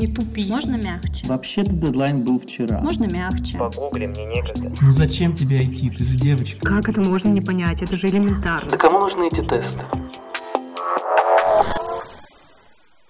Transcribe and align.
Не 0.00 0.06
тупи. 0.06 0.48
Можно 0.48 0.76
мягче? 0.76 1.26
Вообще-то 1.26 1.72
дедлайн 1.72 2.24
был 2.24 2.40
вчера. 2.40 2.80
Можно 2.80 3.04
мягче? 3.04 3.58
Погугли, 3.58 4.06
мне 4.06 4.24
некогда. 4.24 4.72
Ну 4.80 4.92
зачем 4.92 5.34
тебе 5.34 5.62
идти? 5.62 5.90
Ты 5.90 6.04
же 6.04 6.16
девочка. 6.16 6.66
Как 6.66 6.88
это 6.88 7.02
можно 7.02 7.28
не 7.28 7.42
понять? 7.42 7.82
Это 7.82 7.96
же 7.96 8.06
элементарно. 8.06 8.70
Да 8.70 8.78
кому 8.78 9.00
нужны 9.00 9.26
эти 9.26 9.44
тесты? 9.44 9.84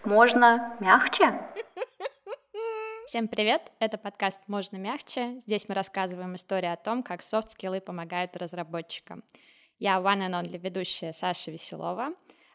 Можно 0.05 0.75
мягче? 0.81 1.41
Всем 3.07 3.29
привет! 3.29 3.71
Это 3.79 3.97
подкаст 3.97 4.43
«Можно 4.49 4.79
мягче». 4.79 5.39
Здесь 5.47 5.69
мы 5.69 5.77
рассказываем 5.77 6.35
истории 6.35 6.69
о 6.69 6.77
том, 6.77 7.05
как 7.05 7.23
софт-скиллы 7.23 7.81
помогают 7.81 8.37
разработчикам. 8.37 9.23
Я 9.79 9.99
one 9.99 10.29
and 10.29 10.33
only 10.33 10.59
ведущая 10.59 11.13
Саша 11.13 11.53
Веселова, 11.53 12.09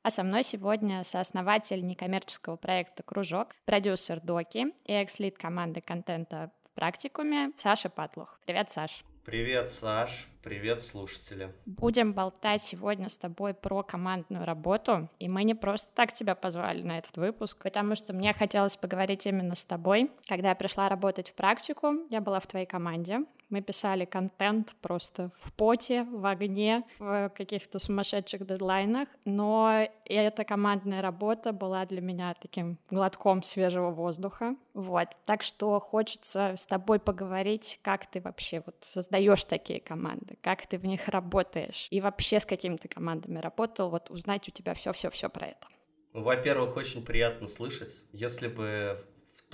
а 0.05 0.11
со 0.11 0.21
мной 0.21 0.43
сегодня 0.43 1.03
сооснователь 1.03 1.83
некоммерческого 1.83 2.57
проекта 2.57 3.01
«Кружок», 3.01 3.55
продюсер 3.65 4.21
Доки 4.21 4.67
и 4.85 4.93
экс-лид 4.93 5.35
команды 5.35 5.81
контента 5.81 6.51
в 6.63 6.75
практикуме 6.75 7.53
Саша 7.57 7.89
Патлух. 7.89 8.39
Привет, 8.45 8.69
Саш! 8.69 9.03
Привет, 9.25 9.71
Саш. 9.71 10.27
Привет, 10.43 10.83
слушатели. 10.83 11.51
Будем 11.65 12.13
болтать 12.13 12.61
сегодня 12.61 13.09
с 13.09 13.17
тобой 13.17 13.55
про 13.55 13.81
командную 13.81 14.45
работу, 14.45 15.09
и 15.17 15.27
мы 15.27 15.43
не 15.43 15.55
просто 15.55 15.91
так 15.95 16.13
тебя 16.13 16.35
позвали 16.35 16.83
на 16.83 16.99
этот 16.99 17.17
выпуск, 17.17 17.63
потому 17.63 17.95
что 17.95 18.13
мне 18.13 18.31
хотелось 18.35 18.77
поговорить 18.77 19.25
именно 19.25 19.55
с 19.55 19.65
тобой. 19.65 20.11
Когда 20.27 20.49
я 20.49 20.55
пришла 20.55 20.87
работать 20.87 21.29
в 21.29 21.33
практику, 21.33 21.95
я 22.11 22.21
была 22.21 22.39
в 22.39 22.45
твоей 22.45 22.67
команде, 22.67 23.21
мы 23.49 23.61
писали 23.61 24.05
контент 24.05 24.75
просто 24.81 25.31
в 25.39 25.53
поте, 25.53 26.03
в 26.03 26.25
огне, 26.25 26.83
в 26.99 27.29
каких-то 27.29 27.79
сумасшедших 27.79 28.45
дедлайнах, 28.45 29.07
но 29.25 29.87
эта 30.05 30.43
командная 30.43 31.01
работа 31.01 31.53
была 31.53 31.85
для 31.85 32.01
меня 32.01 32.35
таким 32.41 32.77
глотком 32.89 33.43
свежего 33.43 33.91
воздуха. 33.91 34.55
Вот, 34.73 35.09
так 35.25 35.43
что 35.43 35.79
хочется 35.79 36.55
с 36.57 36.65
тобой 36.65 36.99
поговорить, 36.99 37.79
как 37.81 38.05
ты 38.07 38.21
вообще 38.21 38.61
вот 38.65 38.75
создаешь 38.81 39.43
такие 39.45 39.79
команды, 39.79 40.37
как 40.41 40.67
ты 40.67 40.77
в 40.77 40.85
них 40.85 41.07
работаешь, 41.07 41.87
и 41.91 42.01
вообще 42.01 42.39
с 42.39 42.45
какими 42.45 42.75
ты 42.75 42.87
командами 42.87 43.39
работал, 43.39 43.89
вот 43.89 44.09
узнать 44.09 44.47
у 44.47 44.51
тебя 44.51 44.73
все-все-все 44.73 45.29
про 45.29 45.47
это. 45.47 45.67
Во-первых, 46.13 46.77
очень 46.77 47.03
приятно 47.03 47.45
слышать. 47.45 47.93
Если 48.13 48.47
бы 48.47 49.05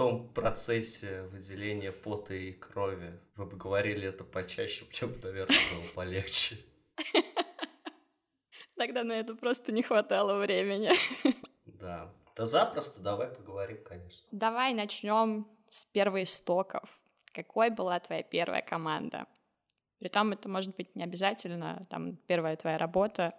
том 0.01 0.27
процессе 0.29 1.21
выделения 1.31 1.91
пота 1.91 2.33
и 2.33 2.53
крови 2.53 3.19
вы 3.35 3.45
бы 3.45 3.55
говорили 3.55 4.07
это 4.07 4.23
почаще, 4.23 4.83
мне 4.85 5.11
бы, 5.11 5.19
наверное, 5.21 5.55
было 5.75 5.87
полегче. 5.93 6.57
Тогда 8.77 9.03
на 9.03 9.13
это 9.13 9.35
просто 9.35 9.71
не 9.71 9.83
хватало 9.83 10.39
времени. 10.39 10.91
Да. 11.65 12.13
Да 12.35 12.45
запросто, 12.45 13.01
давай 13.01 13.27
поговорим, 13.27 13.83
конечно. 13.83 14.27
Давай 14.31 14.75
начнем 14.75 15.47
с 15.71 15.83
первоистоков. 15.85 16.99
Какой 17.33 17.71
была 17.71 17.99
твоя 17.99 18.21
первая 18.21 18.61
команда? 18.61 19.25
Притом 19.97 20.31
это 20.31 20.47
может 20.47 20.75
быть 20.75 20.95
не 20.95 21.03
обязательно, 21.03 21.83
там, 21.89 22.17
первая 22.27 22.55
твоя 22.55 22.77
работа, 22.77 23.33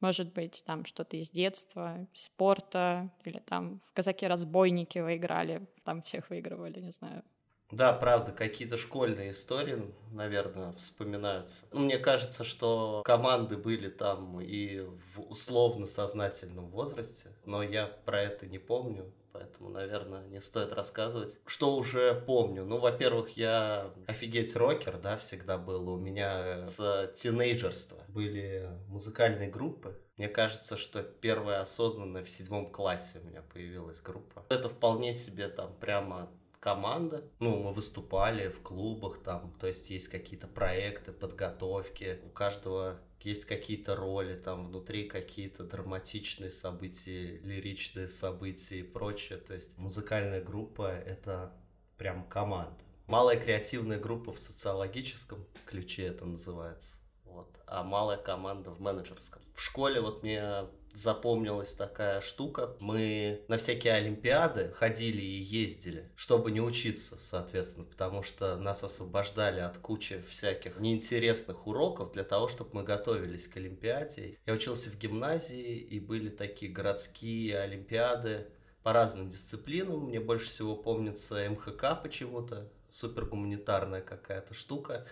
может 0.00 0.32
быть, 0.32 0.62
там 0.66 0.84
что-то 0.84 1.16
из 1.16 1.30
детства, 1.30 2.06
спорта, 2.14 3.10
или 3.24 3.38
там 3.38 3.80
в 3.80 3.92
казаки-разбойники 3.92 4.98
вы 4.98 5.16
играли, 5.16 5.66
там 5.84 6.02
всех 6.02 6.30
выигрывали, 6.30 6.80
не 6.80 6.92
знаю. 6.92 7.22
Да, 7.70 7.92
правда, 7.92 8.32
какие-то 8.32 8.76
школьные 8.76 9.30
истории, 9.30 9.92
наверное, 10.12 10.72
вспоминаются. 10.72 11.66
Ну, 11.72 11.80
мне 11.80 11.98
кажется, 11.98 12.44
что 12.44 13.02
команды 13.04 13.56
были 13.56 13.88
там 13.88 14.40
и 14.40 14.80
в 15.14 15.20
условно-сознательном 15.30 16.68
возрасте, 16.70 17.30
но 17.44 17.62
я 17.62 17.86
про 17.86 18.22
это 18.22 18.46
не 18.46 18.58
помню 18.58 19.12
поэтому, 19.32 19.70
наверное, 19.70 20.26
не 20.26 20.40
стоит 20.40 20.72
рассказывать. 20.72 21.38
Что 21.46 21.74
уже 21.76 22.14
помню? 22.14 22.64
Ну, 22.64 22.78
во-первых, 22.78 23.36
я 23.36 23.92
офигеть 24.06 24.54
рокер, 24.56 24.98
да, 24.98 25.16
всегда 25.16 25.56
был. 25.56 25.88
У 25.88 25.96
меня 25.96 26.64
с 26.64 27.12
тинейджерства 27.14 27.98
были 28.08 28.68
музыкальные 28.88 29.50
группы. 29.50 29.98
Мне 30.16 30.28
кажется, 30.28 30.76
что 30.76 31.02
первая 31.02 31.60
осознанная 31.60 32.22
в 32.22 32.28
седьмом 32.28 32.70
классе 32.70 33.20
у 33.22 33.26
меня 33.26 33.42
появилась 33.42 34.00
группа. 34.00 34.44
Это 34.50 34.68
вполне 34.68 35.14
себе 35.14 35.48
там 35.48 35.72
прямо 35.80 36.28
команда. 36.60 37.24
Ну, 37.40 37.62
мы 37.62 37.72
выступали 37.72 38.48
в 38.48 38.62
клубах 38.62 39.18
там, 39.22 39.52
то 39.58 39.66
есть 39.66 39.90
есть 39.90 40.08
какие-то 40.08 40.46
проекты, 40.46 41.12
подготовки. 41.12 42.20
У 42.24 42.28
каждого 42.28 43.00
есть 43.22 43.46
какие-то 43.46 43.96
роли, 43.96 44.36
там 44.36 44.68
внутри 44.68 45.08
какие-то 45.08 45.64
драматичные 45.64 46.50
события, 46.50 47.38
лиричные 47.38 48.08
события 48.08 48.80
и 48.80 48.82
прочее. 48.82 49.38
То 49.38 49.54
есть 49.54 49.76
музыкальная 49.78 50.42
группа— 50.42 50.82
это 51.06 51.52
прям 51.96 52.24
команда. 52.28 52.84
Малая 53.06 53.38
креативная 53.38 53.98
группа 53.98 54.32
в 54.32 54.38
социологическом 54.38 55.44
ключе 55.66 56.06
это 56.06 56.24
называется. 56.26 56.98
Вот. 57.24 57.48
А 57.66 57.82
малая 57.82 58.18
команда 58.18 58.70
в 58.70 58.80
менеджерском. 58.80 59.42
В 59.54 59.62
школе 59.62 60.00
вот 60.00 60.22
мне 60.22 60.66
запомнилась 60.94 61.74
такая 61.74 62.20
штука. 62.20 62.76
Мы 62.80 63.44
на 63.48 63.56
всякие 63.56 63.94
олимпиады 63.94 64.72
ходили 64.74 65.22
и 65.22 65.40
ездили, 65.40 66.10
чтобы 66.16 66.50
не 66.50 66.60
учиться, 66.60 67.16
соответственно, 67.18 67.86
потому 67.86 68.22
что 68.22 68.56
нас 68.56 68.82
освобождали 68.84 69.60
от 69.60 69.78
кучи 69.78 70.22
всяких 70.28 70.78
неинтересных 70.78 71.66
уроков 71.66 72.12
для 72.12 72.24
того, 72.24 72.48
чтобы 72.48 72.70
мы 72.72 72.82
готовились 72.82 73.46
к 73.48 73.56
олимпиаде. 73.56 74.38
Я 74.46 74.54
учился 74.54 74.90
в 74.90 74.98
гимназии, 74.98 75.76
и 75.78 76.00
были 76.00 76.28
такие 76.28 76.72
городские 76.72 77.58
олимпиады 77.60 78.46
по 78.82 78.92
разным 78.92 79.30
дисциплинам. 79.30 80.06
Мне 80.06 80.20
больше 80.20 80.48
всего 80.48 80.76
помнится 80.76 81.48
МХК 81.48 82.02
почему-то, 82.02 82.70
супер 82.88 83.26
гуманитарная 83.26 84.02
какая-то 84.02 84.54
штука. 84.54 85.06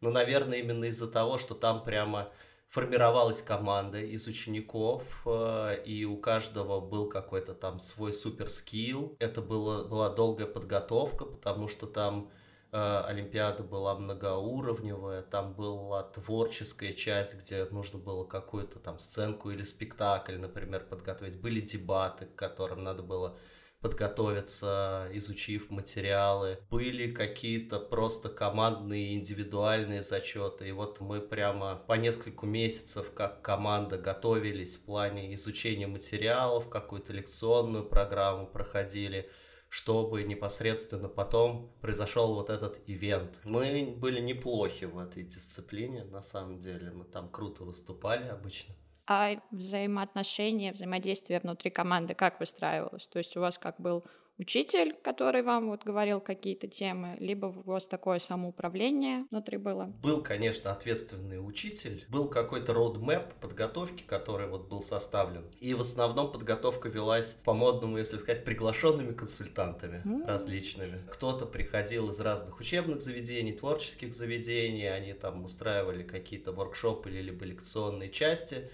Но, 0.00 0.10
наверное, 0.10 0.58
именно 0.58 0.84
из-за 0.84 1.10
того, 1.10 1.38
что 1.38 1.54
там 1.54 1.82
прямо 1.82 2.30
формировалась 2.68 3.42
команда 3.42 4.00
из 4.00 4.26
учеников, 4.26 5.04
э, 5.24 5.82
и 5.84 6.04
у 6.04 6.16
каждого 6.16 6.80
был 6.80 7.08
какой-то 7.08 7.54
там 7.54 7.78
свой 7.78 8.12
супер 8.12 8.50
скилл. 8.50 9.16
Это 9.18 9.40
было, 9.40 9.86
была 9.88 10.10
долгая 10.10 10.46
подготовка, 10.46 11.24
потому 11.24 11.68
что 11.68 11.86
там 11.86 12.30
э, 12.72 13.02
Олимпиада 13.06 13.62
была 13.62 13.94
многоуровневая, 13.94 15.22
там 15.22 15.54
была 15.54 16.02
творческая 16.02 16.92
часть, 16.92 17.40
где 17.40 17.64
нужно 17.66 17.98
было 17.98 18.24
какую-то 18.24 18.78
там 18.78 18.98
сценку 18.98 19.50
или 19.50 19.62
спектакль, 19.62 20.36
например, 20.36 20.84
подготовить. 20.84 21.40
Были 21.40 21.60
дебаты, 21.60 22.26
к 22.26 22.34
которым 22.34 22.82
надо 22.82 23.02
было 23.02 23.38
подготовиться, 23.86 25.08
изучив 25.12 25.70
материалы. 25.70 26.58
Были 26.70 27.12
какие-то 27.12 27.78
просто 27.78 28.28
командные 28.28 29.14
индивидуальные 29.14 30.02
зачеты. 30.02 30.68
И 30.68 30.72
вот 30.72 31.00
мы 31.00 31.20
прямо 31.20 31.76
по 31.76 31.92
несколько 31.92 32.46
месяцев 32.46 33.12
как 33.14 33.42
команда 33.42 33.96
готовились 33.96 34.74
в 34.74 34.80
плане 34.84 35.32
изучения 35.34 35.86
материалов, 35.86 36.68
какую-то 36.68 37.12
лекционную 37.12 37.84
программу 37.84 38.46
проходили 38.46 39.28
чтобы 39.68 40.22
непосредственно 40.22 41.08
потом 41.08 41.72
произошел 41.80 42.34
вот 42.34 42.50
этот 42.50 42.78
ивент. 42.86 43.40
Мы 43.44 43.94
были 43.98 44.20
неплохи 44.20 44.84
в 44.84 44.96
этой 44.96 45.24
дисциплине, 45.24 46.04
на 46.04 46.22
самом 46.22 46.60
деле. 46.60 46.92
Мы 46.92 47.04
там 47.04 47.28
круто 47.28 47.64
выступали 47.64 48.28
обычно 48.28 48.74
а 49.06 49.36
взаимоотношения, 49.50 50.72
взаимодействие 50.72 51.40
внутри 51.40 51.70
команды 51.70 52.14
как 52.14 52.40
выстраивалось? 52.40 53.06
То 53.08 53.18
есть 53.18 53.36
у 53.36 53.40
вас 53.40 53.58
как 53.58 53.80
был 53.80 54.04
учитель, 54.38 54.94
который 55.02 55.42
вам 55.42 55.68
вот 55.68 55.84
говорил 55.84 56.20
какие-то 56.20 56.68
темы, 56.68 57.16
либо 57.18 57.46
у 57.46 57.62
вас 57.62 57.86
такое 57.86 58.18
самоуправление 58.18 59.26
внутри 59.30 59.56
было? 59.56 59.84
Был, 60.02 60.22
конечно, 60.22 60.72
ответственный 60.72 61.38
учитель, 61.38 62.04
был 62.08 62.28
какой-то 62.28 62.74
роудмэп 62.74 63.34
подготовки, 63.34 64.02
который 64.02 64.48
вот 64.48 64.68
был 64.68 64.82
составлен. 64.82 65.44
И 65.60 65.74
в 65.74 65.80
основном 65.80 66.32
подготовка 66.32 66.88
велась 66.88 67.40
по-модному, 67.44 67.98
если 67.98 68.16
сказать, 68.16 68.44
приглашенными 68.44 69.12
консультантами 69.12 70.02
mm-hmm. 70.04 70.26
различными. 70.26 71.02
Кто-то 71.10 71.46
приходил 71.46 72.10
из 72.10 72.20
разных 72.20 72.60
учебных 72.60 73.00
заведений, 73.00 73.52
творческих 73.52 74.14
заведений, 74.14 74.86
они 74.86 75.12
там 75.14 75.44
устраивали 75.44 76.02
какие-то 76.02 76.52
воркшопы 76.52 77.10
или 77.10 77.22
либо 77.22 77.44
лекционные 77.44 78.10
части, 78.10 78.68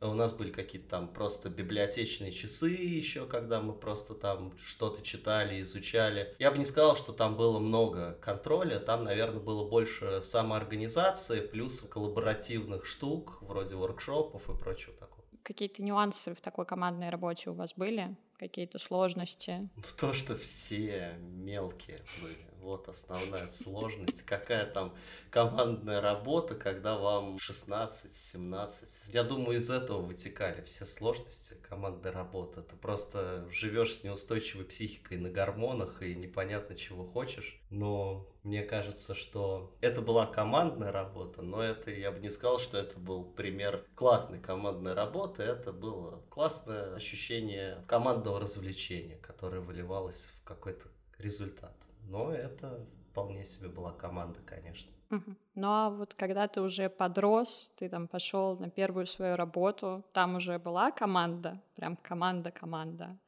у 0.00 0.14
нас 0.14 0.32
были 0.34 0.50
какие-то 0.50 0.88
там 0.88 1.08
просто 1.08 1.50
библиотечные 1.50 2.32
часы 2.32 2.70
еще, 2.70 3.26
когда 3.26 3.60
мы 3.60 3.72
просто 3.72 4.14
там 4.14 4.56
что-то 4.58 5.02
читали, 5.02 5.60
изучали. 5.62 6.34
Я 6.38 6.50
бы 6.50 6.58
не 6.58 6.64
сказал, 6.64 6.96
что 6.96 7.12
там 7.12 7.36
было 7.36 7.58
много 7.58 8.14
контроля, 8.20 8.78
там, 8.78 9.04
наверное, 9.04 9.40
было 9.40 9.68
больше 9.68 10.20
самоорганизации, 10.20 11.40
плюс 11.40 11.80
коллаборативных 11.80 12.86
штук, 12.86 13.38
вроде 13.40 13.74
воркшопов 13.74 14.48
и 14.48 14.54
прочего 14.56 14.94
такого. 14.94 15.24
Какие-то 15.42 15.82
нюансы 15.82 16.34
в 16.34 16.40
такой 16.40 16.66
командной 16.66 17.10
работе 17.10 17.50
у 17.50 17.54
вас 17.54 17.74
были? 17.74 18.16
какие-то 18.38 18.78
сложности? 18.78 19.68
Ну, 19.76 19.82
то, 19.96 20.12
что 20.14 20.36
все 20.36 21.16
мелкие 21.18 22.02
были. 22.22 22.47
Вот 22.60 22.88
основная 22.88 23.46
сложность. 23.48 24.22
Какая 24.22 24.66
там 24.66 24.94
командная 25.30 26.00
работа, 26.00 26.54
когда 26.54 26.96
вам 26.96 27.36
16-17. 27.36 28.70
Я 29.12 29.24
думаю, 29.24 29.58
из 29.58 29.70
этого 29.70 30.00
вытекали 30.00 30.62
все 30.62 30.84
сложности 30.84 31.54
командной 31.68 32.10
работы. 32.10 32.62
Ты 32.62 32.76
просто 32.76 33.48
живешь 33.50 33.94
с 33.94 34.04
неустойчивой 34.04 34.64
психикой 34.64 35.18
на 35.18 35.30
гормонах 35.30 36.02
и 36.02 36.14
непонятно 36.14 36.74
чего 36.76 37.04
хочешь. 37.04 37.60
Но 37.70 38.26
мне 38.42 38.62
кажется, 38.62 39.14
что 39.14 39.76
это 39.80 40.00
была 40.00 40.26
командная 40.26 40.90
работа, 40.90 41.42
но 41.42 41.62
это 41.62 41.90
я 41.90 42.10
бы 42.10 42.18
не 42.20 42.30
сказал, 42.30 42.58
что 42.58 42.78
это 42.78 42.98
был 42.98 43.24
пример 43.24 43.84
классной 43.94 44.40
командной 44.40 44.94
работы. 44.94 45.42
Это 45.42 45.72
было 45.72 46.22
классное 46.30 46.94
ощущение 46.94 47.84
командного 47.86 48.40
развлечения, 48.40 49.16
которое 49.16 49.60
выливалось 49.60 50.30
в 50.34 50.44
какой-то 50.44 50.88
результат. 51.18 51.74
Но 52.08 52.32
это 52.32 52.86
вполне 53.10 53.44
себе 53.44 53.68
была 53.68 53.92
команда, 53.92 54.40
конечно. 54.44 54.90
Угу. 55.10 55.36
Ну 55.54 55.68
а 55.68 55.90
вот 55.90 56.14
когда 56.14 56.48
ты 56.48 56.60
уже 56.60 56.88
подрос, 56.88 57.72
ты 57.76 57.88
там 57.88 58.08
пошел 58.08 58.58
на 58.58 58.70
первую 58.70 59.06
свою 59.06 59.36
работу, 59.36 60.04
там 60.12 60.36
уже 60.36 60.58
была 60.58 60.90
команда, 60.90 61.60
прям 61.76 61.96
команда-команда, 61.96 63.18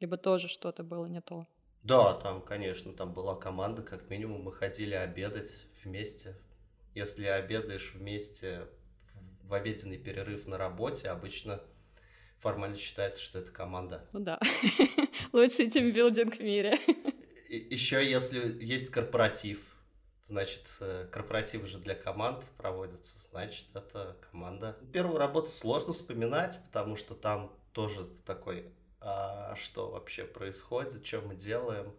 либо 0.00 0.16
тоже 0.16 0.48
что-то 0.48 0.84
было 0.84 1.06
не 1.06 1.20
то? 1.20 1.46
Да, 1.82 2.14
там, 2.14 2.40
конечно, 2.40 2.92
там 2.92 3.12
была 3.12 3.34
команда, 3.34 3.82
как 3.82 4.08
минимум 4.10 4.42
мы 4.42 4.52
ходили 4.52 4.94
обедать 4.94 5.66
вместе. 5.84 6.34
Если 6.94 7.26
обедаешь 7.26 7.94
вместе 7.94 8.68
в 9.42 9.52
обеденный 9.52 9.98
перерыв 9.98 10.46
на 10.46 10.56
работе, 10.56 11.10
обычно 11.10 11.60
формально 12.38 12.76
считается, 12.76 13.20
что 13.20 13.38
это 13.38 13.50
команда. 13.50 14.08
Ну 14.12 14.20
да, 14.20 14.40
лучший 15.32 15.68
тимбилдинг 15.68 16.36
в 16.36 16.40
мире. 16.40 16.78
Еще 17.56 18.08
если 18.08 18.62
есть 18.62 18.90
корпоратив, 18.90 19.60
значит, 20.28 20.62
э, 20.80 21.06
корпоративы 21.10 21.66
же 21.68 21.78
для 21.78 21.94
команд 21.94 22.44
проводятся, 22.56 23.12
значит, 23.30 23.66
это 23.74 24.16
команда. 24.30 24.76
Первую 24.92 25.18
работу 25.18 25.50
сложно 25.50 25.92
вспоминать, 25.92 26.58
потому 26.66 26.96
что 26.96 27.14
там 27.14 27.52
тоже 27.72 28.06
такой, 28.26 28.72
а 29.00 29.54
что 29.56 29.90
вообще 29.90 30.24
происходит, 30.24 31.06
что 31.06 31.20
мы 31.20 31.34
делаем. 31.34 31.92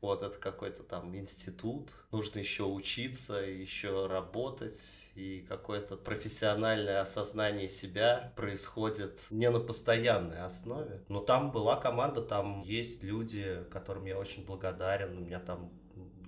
Вот 0.00 0.22
это 0.22 0.38
какой-то 0.38 0.84
там 0.84 1.16
институт, 1.16 1.90
нужно 2.12 2.38
еще 2.38 2.64
учиться, 2.64 3.36
еще 3.38 4.06
работать, 4.06 4.80
и 5.16 5.44
какое-то 5.48 5.96
профессиональное 5.96 7.00
осознание 7.00 7.68
себя 7.68 8.32
происходит 8.36 9.20
не 9.30 9.50
на 9.50 9.58
постоянной 9.58 10.42
основе. 10.42 11.02
Но 11.08 11.20
там 11.20 11.50
была 11.50 11.74
команда, 11.76 12.22
там 12.22 12.62
есть 12.62 13.02
люди, 13.02 13.64
которым 13.72 14.04
я 14.04 14.16
очень 14.16 14.44
благодарен, 14.46 15.16
у 15.16 15.20
меня 15.20 15.40
там 15.40 15.72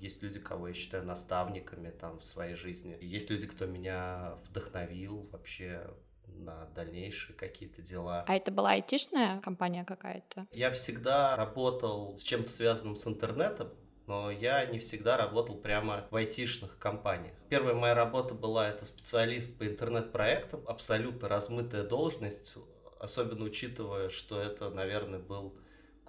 есть 0.00 0.22
люди, 0.22 0.40
кого 0.40 0.68
я 0.68 0.74
считаю 0.74 1.04
наставниками 1.04 1.90
там 1.90 2.18
в 2.18 2.24
своей 2.24 2.54
жизни. 2.54 2.98
Есть 3.00 3.30
люди, 3.30 3.46
кто 3.46 3.66
меня 3.66 4.34
вдохновил 4.48 5.28
вообще 5.30 5.86
на 6.36 6.66
дальнейшие 6.74 7.36
какие-то 7.36 7.82
дела. 7.82 8.24
А 8.26 8.34
это 8.34 8.50
была 8.50 8.70
айтишная 8.72 9.40
компания 9.40 9.84
какая-то? 9.84 10.46
Я 10.52 10.70
всегда 10.70 11.36
работал 11.36 12.16
с 12.16 12.22
чем-то 12.22 12.50
связанным 12.50 12.96
с 12.96 13.06
интернетом, 13.06 13.70
но 14.06 14.30
я 14.30 14.66
не 14.66 14.78
всегда 14.80 15.16
работал 15.16 15.56
прямо 15.56 16.06
в 16.10 16.16
айтишных 16.16 16.78
компаниях. 16.78 17.34
Первая 17.48 17.74
моя 17.74 17.94
работа 17.94 18.34
была 18.34 18.68
это 18.68 18.84
специалист 18.84 19.56
по 19.58 19.66
интернет-проектам, 19.66 20.62
абсолютно 20.66 21.28
размытая 21.28 21.84
должность, 21.84 22.54
особенно 22.98 23.44
учитывая, 23.44 24.08
что 24.08 24.40
это, 24.40 24.70
наверное, 24.70 25.20
был 25.20 25.54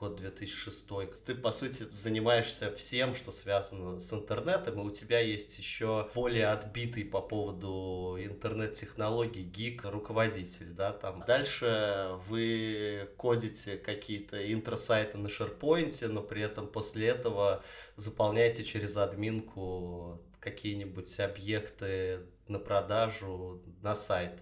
год 0.01 0.15
2006. 0.15 0.89
Ты, 1.23 1.35
по 1.35 1.51
сути, 1.51 1.83
занимаешься 1.91 2.75
всем, 2.75 3.13
что 3.13 3.31
связано 3.31 3.99
с 3.99 4.11
интернетом, 4.11 4.81
и 4.81 4.83
у 4.83 4.89
тебя 4.89 5.19
есть 5.19 5.59
еще 5.59 6.09
более 6.15 6.47
отбитый 6.47 7.05
по 7.05 7.21
поводу 7.21 8.17
интернет-технологий 8.19 9.43
гик 9.43 9.85
руководитель, 9.85 10.71
да, 10.71 10.91
там. 10.91 11.23
Дальше 11.27 12.17
вы 12.27 13.09
кодите 13.15 13.77
какие-то 13.77 14.51
интросайты 14.51 15.19
на 15.19 15.27
SharePoint, 15.27 16.07
но 16.07 16.23
при 16.23 16.41
этом 16.41 16.67
после 16.67 17.09
этого 17.09 17.63
заполняете 17.95 18.63
через 18.63 18.97
админку 18.97 20.19
какие-нибудь 20.39 21.19
объекты 21.19 22.21
на 22.47 22.57
продажу 22.57 23.61
на 23.83 23.93
сайт. 23.93 24.41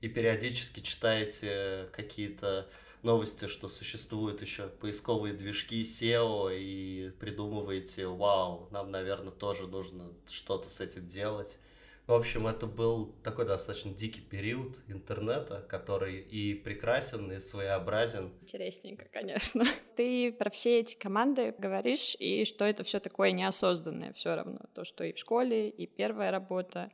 И 0.00 0.06
периодически 0.06 0.78
читаете 0.78 1.88
какие-то 1.92 2.68
новости, 3.02 3.46
что 3.46 3.68
существуют 3.68 4.42
еще 4.42 4.68
поисковые 4.68 5.34
движки 5.34 5.82
SEO, 5.82 6.56
и 6.56 7.10
придумываете, 7.20 8.06
вау, 8.06 8.68
нам, 8.70 8.90
наверное, 8.90 9.32
тоже 9.32 9.66
нужно 9.66 10.12
что-то 10.28 10.68
с 10.68 10.80
этим 10.80 11.06
делать. 11.06 11.58
В 12.06 12.12
общем, 12.14 12.48
это 12.48 12.66
был 12.66 13.14
такой 13.22 13.46
достаточно 13.46 13.92
дикий 13.92 14.20
период 14.20 14.76
интернета, 14.88 15.64
который 15.68 16.20
и 16.20 16.52
прекрасен, 16.52 17.30
и 17.30 17.38
своеобразен. 17.38 18.32
Интересненько, 18.42 19.06
конечно. 19.12 19.64
Ты 19.96 20.32
про 20.32 20.50
все 20.50 20.80
эти 20.80 20.96
команды 20.96 21.54
говоришь, 21.56 22.16
и 22.18 22.44
что 22.44 22.64
это 22.64 22.82
все 22.82 22.98
такое 22.98 23.30
неосознанное 23.30 24.12
все 24.14 24.34
равно. 24.34 24.58
То, 24.74 24.82
что 24.82 25.04
и 25.04 25.12
в 25.12 25.18
школе, 25.18 25.68
и 25.68 25.86
первая 25.86 26.32
работа, 26.32 26.90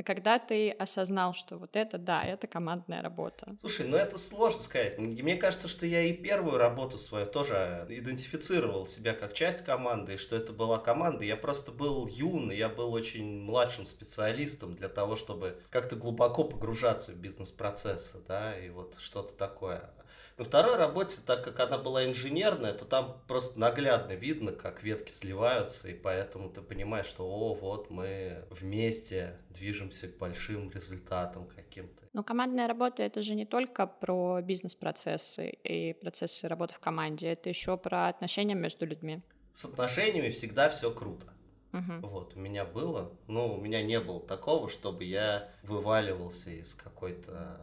а 0.00 0.02
когда 0.02 0.38
ты 0.38 0.70
осознал, 0.70 1.34
что 1.34 1.58
вот 1.58 1.76
это, 1.76 1.98
да, 1.98 2.24
это 2.24 2.46
командная 2.46 3.02
работа? 3.02 3.54
Слушай, 3.60 3.86
ну 3.86 3.98
это 3.98 4.16
сложно 4.16 4.62
сказать. 4.62 4.98
Мне 4.98 5.36
кажется, 5.36 5.68
что 5.68 5.84
я 5.84 6.02
и 6.02 6.14
первую 6.14 6.56
работу 6.56 6.96
свою 6.96 7.26
тоже 7.26 7.84
идентифицировал 7.90 8.86
себя 8.86 9.12
как 9.12 9.34
часть 9.34 9.62
команды, 9.62 10.14
и 10.14 10.16
что 10.16 10.36
это 10.36 10.54
была 10.54 10.78
команда. 10.78 11.24
Я 11.24 11.36
просто 11.36 11.70
был 11.70 12.06
юн, 12.06 12.50
я 12.50 12.70
был 12.70 12.94
очень 12.94 13.42
младшим 13.42 13.84
специалистом 13.84 14.74
для 14.74 14.88
того, 14.88 15.16
чтобы 15.16 15.60
как-то 15.68 15.96
глубоко 15.96 16.44
погружаться 16.44 17.12
в 17.12 17.16
бизнес-процессы, 17.16 18.20
да, 18.26 18.58
и 18.58 18.70
вот 18.70 18.96
что-то 19.00 19.34
такое. 19.34 19.90
На 20.40 20.46
второй 20.46 20.76
работе, 20.76 21.18
так 21.26 21.44
как 21.44 21.60
она 21.60 21.76
была 21.76 22.06
инженерная, 22.06 22.72
то 22.72 22.86
там 22.86 23.20
просто 23.28 23.60
наглядно 23.60 24.12
видно, 24.12 24.52
как 24.52 24.82
ветки 24.82 25.12
сливаются, 25.12 25.90
и 25.90 25.92
поэтому 25.92 26.48
ты 26.48 26.62
понимаешь, 26.62 27.04
что 27.04 27.26
о, 27.26 27.52
вот 27.52 27.90
мы 27.90 28.46
вместе 28.48 29.36
движемся 29.50 30.08
к 30.08 30.16
большим 30.16 30.70
результатам 30.70 31.46
каким-то. 31.46 32.04
Но 32.14 32.22
командная 32.22 32.66
работа 32.66 33.02
это 33.02 33.20
же 33.20 33.34
не 33.34 33.44
только 33.44 33.86
про 33.86 34.40
бизнес-процессы 34.40 35.50
и 35.50 35.92
процессы 35.92 36.48
работы 36.48 36.72
в 36.72 36.78
команде, 36.78 37.28
это 37.28 37.50
еще 37.50 37.76
про 37.76 38.08
отношения 38.08 38.54
между 38.54 38.86
людьми. 38.86 39.20
С 39.52 39.66
отношениями 39.66 40.30
всегда 40.30 40.70
все 40.70 40.90
круто. 40.90 41.26
Угу. 41.74 42.08
Вот, 42.08 42.34
у 42.34 42.38
меня 42.38 42.64
было, 42.64 43.12
ну, 43.26 43.52
у 43.52 43.60
меня 43.60 43.82
не 43.82 44.00
было 44.00 44.20
такого, 44.20 44.70
чтобы 44.70 45.04
я 45.04 45.50
вываливался 45.64 46.48
из 46.48 46.74
какой-то 46.74 47.60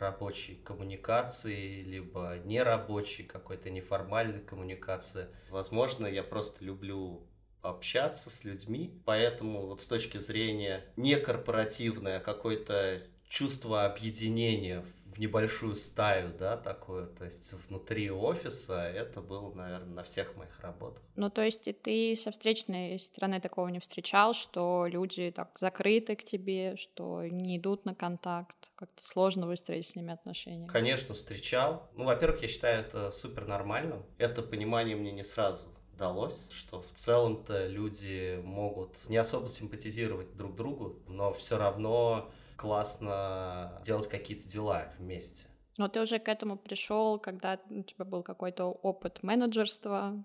рабочей 0.00 0.56
коммуникации, 0.64 1.82
либо 1.82 2.38
нерабочей, 2.44 3.24
какой-то 3.24 3.70
неформальной 3.70 4.40
коммуникации. 4.40 5.28
Возможно, 5.50 6.06
я 6.06 6.22
просто 6.22 6.64
люблю 6.64 7.26
общаться 7.62 8.30
с 8.30 8.44
людьми, 8.44 9.00
поэтому 9.04 9.66
вот 9.66 9.80
с 9.80 9.86
точки 9.86 10.18
зрения 10.18 10.84
не 10.96 11.16
корпоративное, 11.16 12.18
а 12.18 12.20
какое-то 12.20 13.02
чувство 13.28 13.84
объединения 13.84 14.80
в 14.99 14.99
небольшую 15.20 15.74
стаю, 15.74 16.32
да, 16.38 16.56
такую, 16.56 17.06
то 17.08 17.26
есть 17.26 17.52
внутри 17.68 18.10
офиса, 18.10 18.82
это 18.82 19.20
было, 19.20 19.52
наверное, 19.52 19.96
на 19.96 20.02
всех 20.02 20.34
моих 20.36 20.58
работах. 20.60 21.04
Ну, 21.14 21.28
то 21.28 21.42
есть 21.42 21.68
и 21.68 21.74
ты 21.74 22.14
со 22.16 22.30
встречной 22.30 22.98
стороны 22.98 23.38
такого 23.38 23.68
не 23.68 23.80
встречал, 23.80 24.32
что 24.32 24.86
люди 24.86 25.30
так 25.30 25.50
закрыты 25.58 26.16
к 26.16 26.24
тебе, 26.24 26.74
что 26.76 27.22
не 27.26 27.58
идут 27.58 27.84
на 27.84 27.94
контакт, 27.94 28.56
как-то 28.76 29.04
сложно 29.04 29.46
выстроить 29.46 29.86
с 29.86 29.94
ними 29.94 30.14
отношения? 30.14 30.66
Конечно, 30.66 31.14
встречал. 31.14 31.90
Ну, 31.94 32.04
во-первых, 32.04 32.40
я 32.40 32.48
считаю 32.48 32.80
это 32.80 33.10
супер 33.10 33.46
нормально. 33.46 34.02
Это 34.16 34.40
понимание 34.40 34.96
мне 34.96 35.12
не 35.12 35.22
сразу 35.22 35.68
далось, 35.98 36.48
что 36.50 36.80
в 36.80 36.92
целом-то 36.94 37.66
люди 37.66 38.40
могут 38.42 38.96
не 39.10 39.18
особо 39.18 39.48
симпатизировать 39.48 40.34
друг 40.34 40.56
другу, 40.56 40.98
но 41.08 41.34
все 41.34 41.58
равно 41.58 42.30
классно 42.60 43.80
делать 43.86 44.06
какие-то 44.08 44.46
дела 44.46 44.92
вместе. 44.98 45.48
Но 45.78 45.88
ты 45.88 46.02
уже 46.02 46.18
к 46.18 46.28
этому 46.28 46.58
пришел, 46.58 47.18
когда 47.18 47.58
у 47.70 47.82
тебя 47.82 48.04
был 48.04 48.22
какой-то 48.22 48.66
опыт 48.66 49.22
менеджерства, 49.22 50.22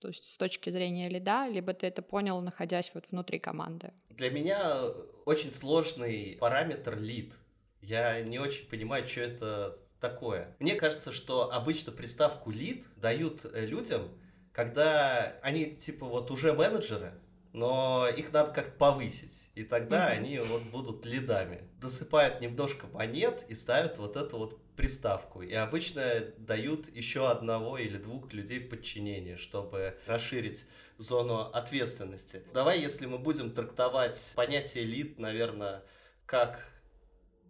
то 0.00 0.08
есть 0.08 0.24
с 0.24 0.36
точки 0.36 0.70
зрения 0.70 1.08
лида, 1.08 1.46
либо 1.46 1.72
ты 1.72 1.86
это 1.86 2.02
понял, 2.02 2.40
находясь 2.40 2.90
вот 2.92 3.04
внутри 3.12 3.38
команды? 3.38 3.92
Для 4.08 4.30
меня 4.30 4.82
очень 5.26 5.52
сложный 5.52 6.36
параметр 6.40 6.98
лид. 6.98 7.34
Я 7.80 8.20
не 8.20 8.40
очень 8.40 8.68
понимаю, 8.68 9.06
что 9.06 9.20
это 9.20 9.76
такое. 10.00 10.56
Мне 10.58 10.74
кажется, 10.74 11.12
что 11.12 11.52
обычно 11.52 11.92
приставку 11.92 12.50
лид 12.50 12.84
дают 12.96 13.44
людям, 13.54 14.08
когда 14.52 15.38
они 15.42 15.76
типа 15.76 16.04
вот 16.04 16.32
уже 16.32 16.52
менеджеры, 16.52 17.12
но 17.52 18.08
их 18.08 18.32
надо 18.32 18.52
как-то 18.52 18.72
повысить. 18.72 19.50
И 19.54 19.64
тогда 19.64 20.10
mm-hmm. 20.10 20.16
они 20.16 20.38
вот 20.38 20.62
будут 20.64 21.04
лидами. 21.04 21.68
Досыпают 21.80 22.40
немножко 22.40 22.86
монет 22.86 23.44
и 23.48 23.54
ставят 23.54 23.98
вот 23.98 24.16
эту 24.16 24.38
вот 24.38 24.60
приставку. 24.76 25.42
И 25.42 25.52
обычно 25.52 26.24
дают 26.38 26.88
еще 26.94 27.28
одного 27.30 27.76
или 27.76 27.98
двух 27.98 28.32
людей 28.32 28.60
в 28.60 28.70
подчинение, 28.70 29.36
чтобы 29.36 29.96
расширить 30.06 30.64
зону 30.96 31.40
ответственности. 31.40 32.42
Давай, 32.54 32.80
если 32.80 33.06
мы 33.06 33.18
будем 33.18 33.50
трактовать 33.50 34.32
понятие 34.36 34.84
лид, 34.84 35.18
наверное, 35.18 35.82
как 36.26 36.68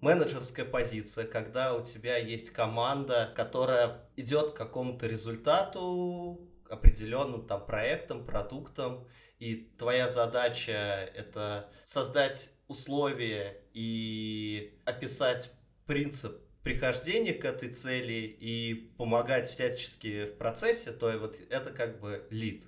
менеджерская 0.01 0.65
позиция, 0.65 1.27
когда 1.27 1.75
у 1.75 1.85
тебя 1.85 2.17
есть 2.17 2.51
команда, 2.51 3.33
которая 3.37 4.09
идет 4.17 4.53
к 4.53 4.57
какому-то 4.57 5.07
результату, 5.07 6.41
определенным 6.71 7.47
там 7.47 7.65
проектом, 7.67 8.25
продуктом, 8.25 9.07
и 9.39 9.71
твоя 9.79 10.09
задача 10.09 10.73
это 11.15 11.71
создать 11.85 12.53
условия 12.69 13.63
и 13.73 14.79
описать 14.85 15.53
принцип 15.87 16.41
прихождения 16.63 17.33
к 17.33 17.45
этой 17.45 17.71
цели 17.71 18.37
и 18.39 18.93
помогать 18.97 19.49
всячески 19.49 20.27
в 20.27 20.37
процессе, 20.37 20.93
то 20.93 21.11
вот 21.19 21.37
это 21.49 21.71
как 21.71 22.01
бы 22.01 22.27
лид, 22.31 22.65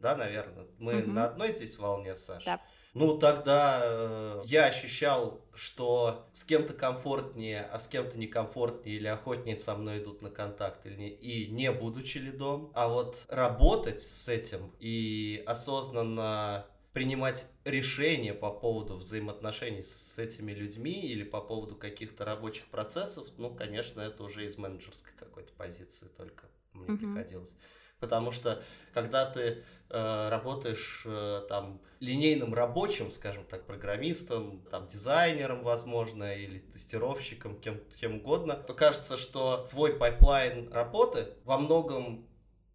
да, 0.00 0.16
наверное. 0.16 0.66
Мы 0.78 1.02
угу. 1.02 1.10
на 1.10 1.26
одной 1.26 1.52
здесь 1.52 1.78
волне, 1.78 2.14
Саша. 2.16 2.44
Да. 2.44 2.62
Ну, 2.94 3.18
тогда 3.18 3.80
э, 3.82 4.42
я 4.46 4.66
ощущал, 4.66 5.40
что 5.52 6.28
с 6.32 6.44
кем-то 6.44 6.72
комфортнее, 6.72 7.62
а 7.62 7.78
с 7.78 7.88
кем-то 7.88 8.16
некомфортнее 8.16 8.96
или 8.96 9.08
охотнее 9.08 9.56
со 9.56 9.74
мной 9.74 9.98
идут 9.98 10.22
на 10.22 10.30
контакт, 10.30 10.86
или 10.86 10.94
не, 10.94 11.08
и 11.10 11.50
не 11.50 11.72
будучи 11.72 12.18
лидом. 12.18 12.70
А 12.74 12.88
вот 12.88 13.24
работать 13.28 14.00
с 14.00 14.28
этим 14.28 14.72
и 14.78 15.42
осознанно 15.44 16.66
принимать 16.92 17.48
решения 17.64 18.32
по 18.32 18.52
поводу 18.52 18.94
взаимоотношений 18.94 19.82
с 19.82 20.16
этими 20.16 20.52
людьми 20.52 20.92
или 20.92 21.24
по 21.24 21.40
поводу 21.40 21.74
каких-то 21.74 22.24
рабочих 22.24 22.66
процессов, 22.66 23.26
ну, 23.36 23.52
конечно, 23.52 24.00
это 24.00 24.22
уже 24.22 24.46
из 24.46 24.56
менеджерской 24.56 25.12
какой-то 25.18 25.52
позиции 25.54 26.06
только 26.16 26.44
мне 26.72 26.86
mm-hmm. 26.86 26.98
приходилось. 26.98 27.56
Потому 28.00 28.32
что 28.32 28.62
когда 28.92 29.24
ты 29.26 29.64
э, 29.90 30.28
работаешь 30.28 31.02
э, 31.04 31.42
там 31.48 31.80
линейным 32.00 32.54
рабочим, 32.54 33.10
скажем 33.10 33.44
так, 33.44 33.66
программистом, 33.66 34.62
там 34.70 34.86
дизайнером, 34.88 35.62
возможно, 35.62 36.34
или 36.34 36.58
тестировщиком, 36.58 37.58
кем, 37.60 37.80
кем 37.98 38.16
угодно, 38.16 38.54
то 38.54 38.74
кажется, 38.74 39.16
что 39.16 39.68
твой 39.70 39.94
pipeline 39.94 40.72
работы 40.72 41.28
во 41.44 41.58
многом 41.58 42.26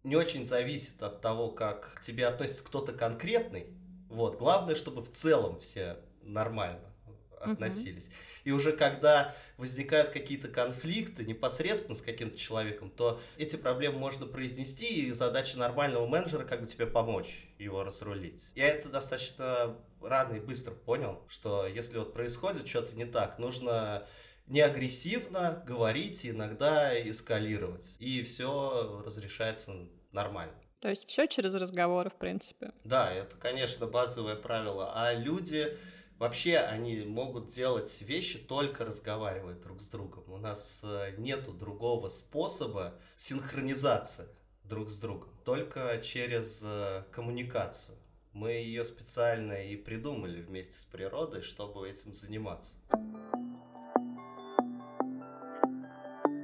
не 0.02 0.16
очень 0.16 0.46
зависит 0.46 1.02
от 1.02 1.20
того, 1.20 1.50
как 1.50 1.94
к 1.94 2.00
тебе 2.00 2.26
относится 2.26 2.64
кто-то 2.64 2.92
конкретный, 2.92 3.66
вот. 4.08 4.38
Главное, 4.38 4.74
чтобы 4.74 5.02
в 5.02 5.12
целом 5.12 5.60
все 5.60 5.98
нормально 6.22 6.92
относились. 7.40 8.06
Mm-hmm. 8.06 8.29
И 8.44 8.50
уже 8.50 8.72
когда 8.72 9.34
возникают 9.56 10.10
какие-то 10.10 10.48
конфликты 10.48 11.24
непосредственно 11.24 11.96
с 11.96 12.02
каким-то 12.02 12.38
человеком, 12.38 12.90
то 12.90 13.20
эти 13.36 13.56
проблемы 13.56 13.98
можно 13.98 14.26
произнести, 14.26 14.86
и 14.86 15.12
задача 15.12 15.58
нормального 15.58 16.06
менеджера 16.06 16.44
как 16.44 16.62
бы 16.62 16.66
тебе 16.66 16.86
помочь 16.86 17.48
его 17.58 17.84
разрулить. 17.84 18.50
Я 18.54 18.68
это 18.68 18.88
достаточно 18.88 19.76
рано 20.00 20.34
и 20.34 20.40
быстро 20.40 20.72
понял, 20.72 21.22
что 21.28 21.66
если 21.66 21.98
вот 21.98 22.14
происходит 22.14 22.66
что-то 22.66 22.96
не 22.96 23.04
так, 23.04 23.38
нужно 23.38 24.06
не 24.46 24.60
агрессивно 24.60 25.62
говорить, 25.66 26.26
иногда 26.26 26.98
эскалировать. 27.08 27.96
И 28.00 28.22
все 28.22 29.02
разрешается 29.04 29.72
нормально. 30.12 30.54
То 30.80 30.88
есть 30.88 31.06
все 31.08 31.26
через 31.26 31.54
разговоры, 31.54 32.10
в 32.10 32.16
принципе. 32.16 32.72
Да, 32.84 33.12
это, 33.12 33.36
конечно, 33.36 33.86
базовое 33.86 34.34
правило. 34.34 34.92
А 34.94 35.12
люди 35.12 35.76
вообще, 36.20 36.58
они 36.58 37.00
могут 37.00 37.48
делать 37.48 38.00
вещи 38.02 38.38
только 38.38 38.84
разговаривая 38.84 39.54
друг 39.54 39.80
с 39.80 39.88
другом. 39.88 40.22
У 40.28 40.36
нас 40.36 40.82
э, 40.84 41.14
нету 41.16 41.52
другого 41.52 42.06
способа 42.06 42.94
синхронизации 43.16 44.28
друг 44.62 44.90
с 44.90 45.00
другом, 45.00 45.30
только 45.44 46.00
через 46.04 46.60
э, 46.62 47.04
коммуникацию. 47.10 47.98
Мы 48.32 48.52
ее 48.52 48.84
специально 48.84 49.54
и 49.54 49.74
придумали 49.74 50.40
вместе 50.42 50.74
с 50.74 50.84
природой, 50.84 51.42
чтобы 51.42 51.88
этим 51.88 52.14
заниматься. 52.14 52.76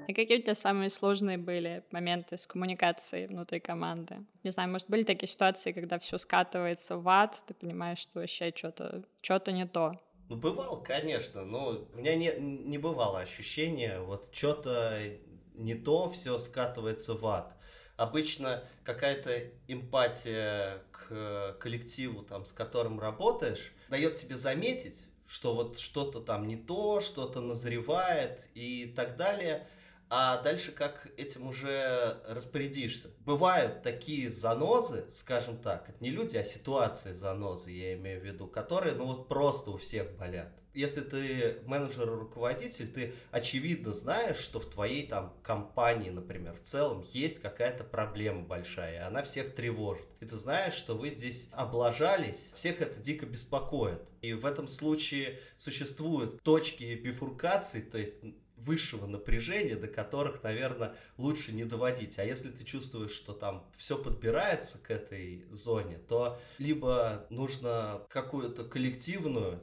И 0.06 0.12
какие 0.12 0.38
у 0.38 0.42
тебя 0.42 0.54
самые 0.54 0.90
сложные 0.90 1.36
были 1.36 1.82
моменты 1.90 2.36
с 2.36 2.46
коммуникацией 2.46 3.26
внутри 3.26 3.60
команды? 3.60 4.24
Не 4.44 4.50
знаю, 4.50 4.70
может, 4.70 4.88
были 4.88 5.02
такие 5.02 5.28
ситуации, 5.28 5.72
когда 5.72 5.98
все 5.98 6.16
скатывается 6.18 6.96
в 6.96 7.08
ад, 7.08 7.42
ты 7.46 7.54
понимаешь, 7.54 7.98
что 7.98 8.20
вообще 8.20 8.52
что-то 8.54 9.02
что 9.20 9.50
не 9.50 9.66
то? 9.66 10.00
Ну, 10.28 10.36
бывало, 10.36 10.80
конечно, 10.80 11.44
но 11.44 11.86
у 11.92 11.96
меня 11.96 12.14
не, 12.16 12.32
не 12.38 12.78
бывало 12.78 13.20
ощущения, 13.20 14.00
вот 14.00 14.28
что-то 14.32 15.00
не 15.54 15.74
то, 15.74 16.10
все 16.10 16.38
скатывается 16.38 17.14
в 17.14 17.26
ад. 17.26 17.56
Обычно 17.96 18.64
какая-то 18.84 19.50
эмпатия 19.68 20.82
к 20.90 21.56
коллективу, 21.60 22.22
там, 22.22 22.44
с 22.44 22.52
которым 22.52 23.00
работаешь, 23.00 23.72
дает 23.88 24.16
тебе 24.16 24.36
заметить, 24.36 25.06
что 25.26 25.54
вот 25.54 25.78
что-то 25.78 26.20
там 26.20 26.46
не 26.46 26.56
то, 26.56 27.00
что-то 27.00 27.40
назревает 27.40 28.46
и 28.54 28.92
так 28.94 29.16
далее 29.16 29.66
а 30.08 30.40
дальше 30.42 30.72
как 30.72 31.08
этим 31.16 31.48
уже 31.48 32.20
распорядишься. 32.26 33.10
Бывают 33.20 33.82
такие 33.82 34.30
занозы, 34.30 35.04
скажем 35.10 35.58
так, 35.58 35.88
это 35.88 36.02
не 36.02 36.10
люди, 36.10 36.36
а 36.36 36.44
ситуации 36.44 37.12
занозы, 37.12 37.72
я 37.72 37.94
имею 37.94 38.20
в 38.20 38.24
виду, 38.24 38.46
которые, 38.46 38.94
ну 38.94 39.06
вот 39.06 39.28
просто 39.28 39.70
у 39.70 39.78
всех 39.78 40.16
болят. 40.16 40.52
Если 40.74 41.00
ты 41.00 41.62
менеджер 41.64 42.06
руководитель, 42.06 42.86
ты 42.88 43.14
очевидно 43.30 43.92
знаешь, 43.94 44.36
что 44.36 44.60
в 44.60 44.68
твоей 44.68 45.06
там 45.06 45.34
компании, 45.42 46.10
например, 46.10 46.52
в 46.52 46.60
целом 46.60 47.02
есть 47.14 47.40
какая-то 47.40 47.82
проблема 47.82 48.42
большая, 48.42 48.96
и 48.96 48.98
она 48.98 49.22
всех 49.22 49.54
тревожит. 49.54 50.04
И 50.20 50.26
ты 50.26 50.36
знаешь, 50.36 50.74
что 50.74 50.94
вы 50.94 51.08
здесь 51.08 51.48
облажались, 51.52 52.52
всех 52.54 52.82
это 52.82 53.00
дико 53.00 53.24
беспокоит. 53.24 54.02
И 54.20 54.34
в 54.34 54.44
этом 54.44 54.68
случае 54.68 55.40
существуют 55.56 56.42
точки 56.42 56.94
бифуркации, 56.94 57.80
то 57.80 57.96
есть 57.96 58.18
высшего 58.56 59.06
напряжения, 59.06 59.76
до 59.76 59.88
которых, 59.88 60.42
наверное, 60.42 60.94
лучше 61.18 61.52
не 61.52 61.64
доводить. 61.64 62.18
А 62.18 62.24
если 62.24 62.50
ты 62.50 62.64
чувствуешь, 62.64 63.12
что 63.12 63.32
там 63.32 63.64
все 63.76 63.96
подбирается 63.96 64.78
к 64.78 64.90
этой 64.90 65.44
зоне, 65.50 65.98
то 66.08 66.38
либо 66.58 67.26
нужно 67.30 68.02
какую-то 68.08 68.64
коллективную 68.64 69.60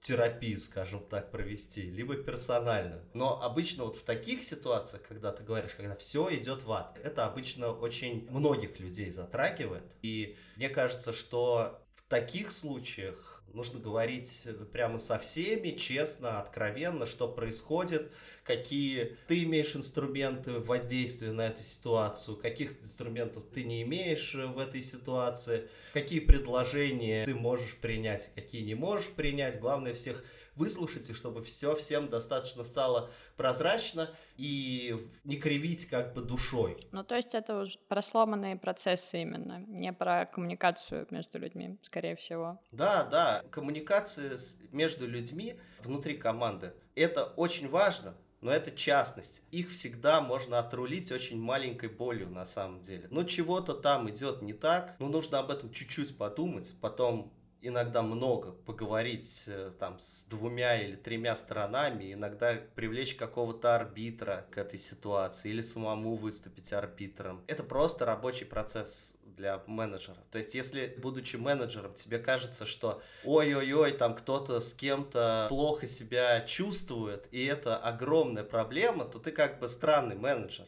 терапию, 0.00 0.60
скажем 0.60 1.00
так, 1.00 1.32
провести, 1.32 1.82
либо 1.82 2.14
персональную. 2.14 3.02
Но 3.12 3.42
обычно 3.42 3.84
вот 3.84 3.96
в 3.96 4.02
таких 4.02 4.44
ситуациях, 4.44 5.02
когда 5.02 5.32
ты 5.32 5.42
говоришь, 5.42 5.72
когда 5.76 5.96
все 5.96 6.32
идет 6.34 6.62
в 6.62 6.70
ад, 6.70 6.96
это 7.02 7.26
обычно 7.26 7.72
очень 7.72 8.28
многих 8.30 8.78
людей 8.78 9.10
затрагивает. 9.10 9.84
И 10.02 10.36
мне 10.56 10.68
кажется, 10.68 11.12
что 11.12 11.82
таких 12.08 12.52
случаях 12.52 13.42
нужно 13.52 13.80
говорить 13.80 14.46
прямо 14.72 14.98
со 14.98 15.18
всеми, 15.18 15.70
честно, 15.70 16.40
откровенно, 16.40 17.06
что 17.06 17.26
происходит, 17.26 18.12
какие 18.44 19.16
ты 19.26 19.42
имеешь 19.44 19.74
инструменты 19.74 20.60
воздействия 20.60 21.32
на 21.32 21.48
эту 21.48 21.62
ситуацию, 21.62 22.36
каких 22.36 22.80
инструментов 22.82 23.44
ты 23.52 23.64
не 23.64 23.82
имеешь 23.82 24.34
в 24.34 24.58
этой 24.58 24.82
ситуации, 24.82 25.68
какие 25.94 26.20
предложения 26.20 27.24
ты 27.24 27.34
можешь 27.34 27.74
принять, 27.76 28.30
какие 28.34 28.62
не 28.62 28.74
можешь 28.74 29.08
принять. 29.08 29.58
Главное 29.58 29.94
всех 29.94 30.24
выслушать, 30.56 31.08
и 31.10 31.14
чтобы 31.14 31.42
все 31.42 31.76
всем 31.76 32.08
достаточно 32.08 32.64
стало 32.64 33.10
прозрачно 33.36 34.10
и 34.36 35.08
не 35.24 35.36
кривить 35.36 35.86
как 35.86 36.14
бы 36.14 36.22
душой. 36.22 36.76
Ну, 36.92 37.04
то 37.04 37.14
есть 37.14 37.34
это 37.34 37.60
уже 37.60 37.78
про 37.88 38.02
сломанные 38.02 38.56
процессы 38.56 39.22
именно, 39.22 39.60
не 39.68 39.92
про 39.92 40.26
коммуникацию 40.26 41.06
между 41.10 41.38
людьми, 41.38 41.78
скорее 41.82 42.16
всего. 42.16 42.58
Да, 42.72 43.04
да, 43.04 43.42
коммуникация 43.50 44.38
между 44.72 45.06
людьми 45.06 45.60
внутри 45.82 46.16
команды. 46.16 46.72
Это 46.94 47.24
очень 47.24 47.68
важно, 47.68 48.14
но 48.40 48.50
это 48.50 48.70
частность. 48.70 49.42
Их 49.50 49.70
всегда 49.70 50.20
можно 50.20 50.58
отрулить 50.58 51.12
очень 51.12 51.38
маленькой 51.38 51.88
болью 51.88 52.30
на 52.30 52.44
самом 52.44 52.80
деле. 52.80 53.08
Ну, 53.10 53.24
чего-то 53.24 53.74
там 53.74 54.08
идет 54.10 54.42
не 54.42 54.52
так, 54.52 54.96
ну, 54.98 55.08
нужно 55.08 55.38
об 55.38 55.50
этом 55.50 55.72
чуть-чуть 55.72 56.16
подумать, 56.16 56.74
потом 56.80 57.32
иногда 57.66 58.02
много 58.02 58.52
поговорить 58.52 59.44
э, 59.46 59.72
там 59.78 59.98
с 59.98 60.24
двумя 60.24 60.80
или 60.80 60.96
тремя 60.96 61.36
сторонами, 61.36 62.12
иногда 62.12 62.58
привлечь 62.74 63.14
какого-то 63.14 63.74
арбитра 63.74 64.46
к 64.50 64.58
этой 64.58 64.78
ситуации 64.78 65.50
или 65.50 65.60
самому 65.60 66.16
выступить 66.16 66.72
арбитром. 66.72 67.42
Это 67.46 67.62
просто 67.62 68.04
рабочий 68.04 68.44
процесс 68.44 69.14
для 69.24 69.62
менеджера. 69.66 70.16
То 70.30 70.38
есть, 70.38 70.54
если, 70.54 70.96
будучи 70.98 71.36
менеджером, 71.36 71.94
тебе 71.94 72.18
кажется, 72.18 72.66
что 72.66 73.02
ой-ой-ой, 73.24 73.92
там 73.92 74.14
кто-то 74.14 74.60
с 74.60 74.72
кем-то 74.72 75.46
плохо 75.48 75.86
себя 75.86 76.40
чувствует, 76.42 77.28
и 77.30 77.44
это 77.44 77.76
огромная 77.76 78.44
проблема, 78.44 79.04
то 79.04 79.18
ты 79.18 79.30
как 79.32 79.60
бы 79.60 79.68
странный 79.68 80.16
менеджер. 80.16 80.66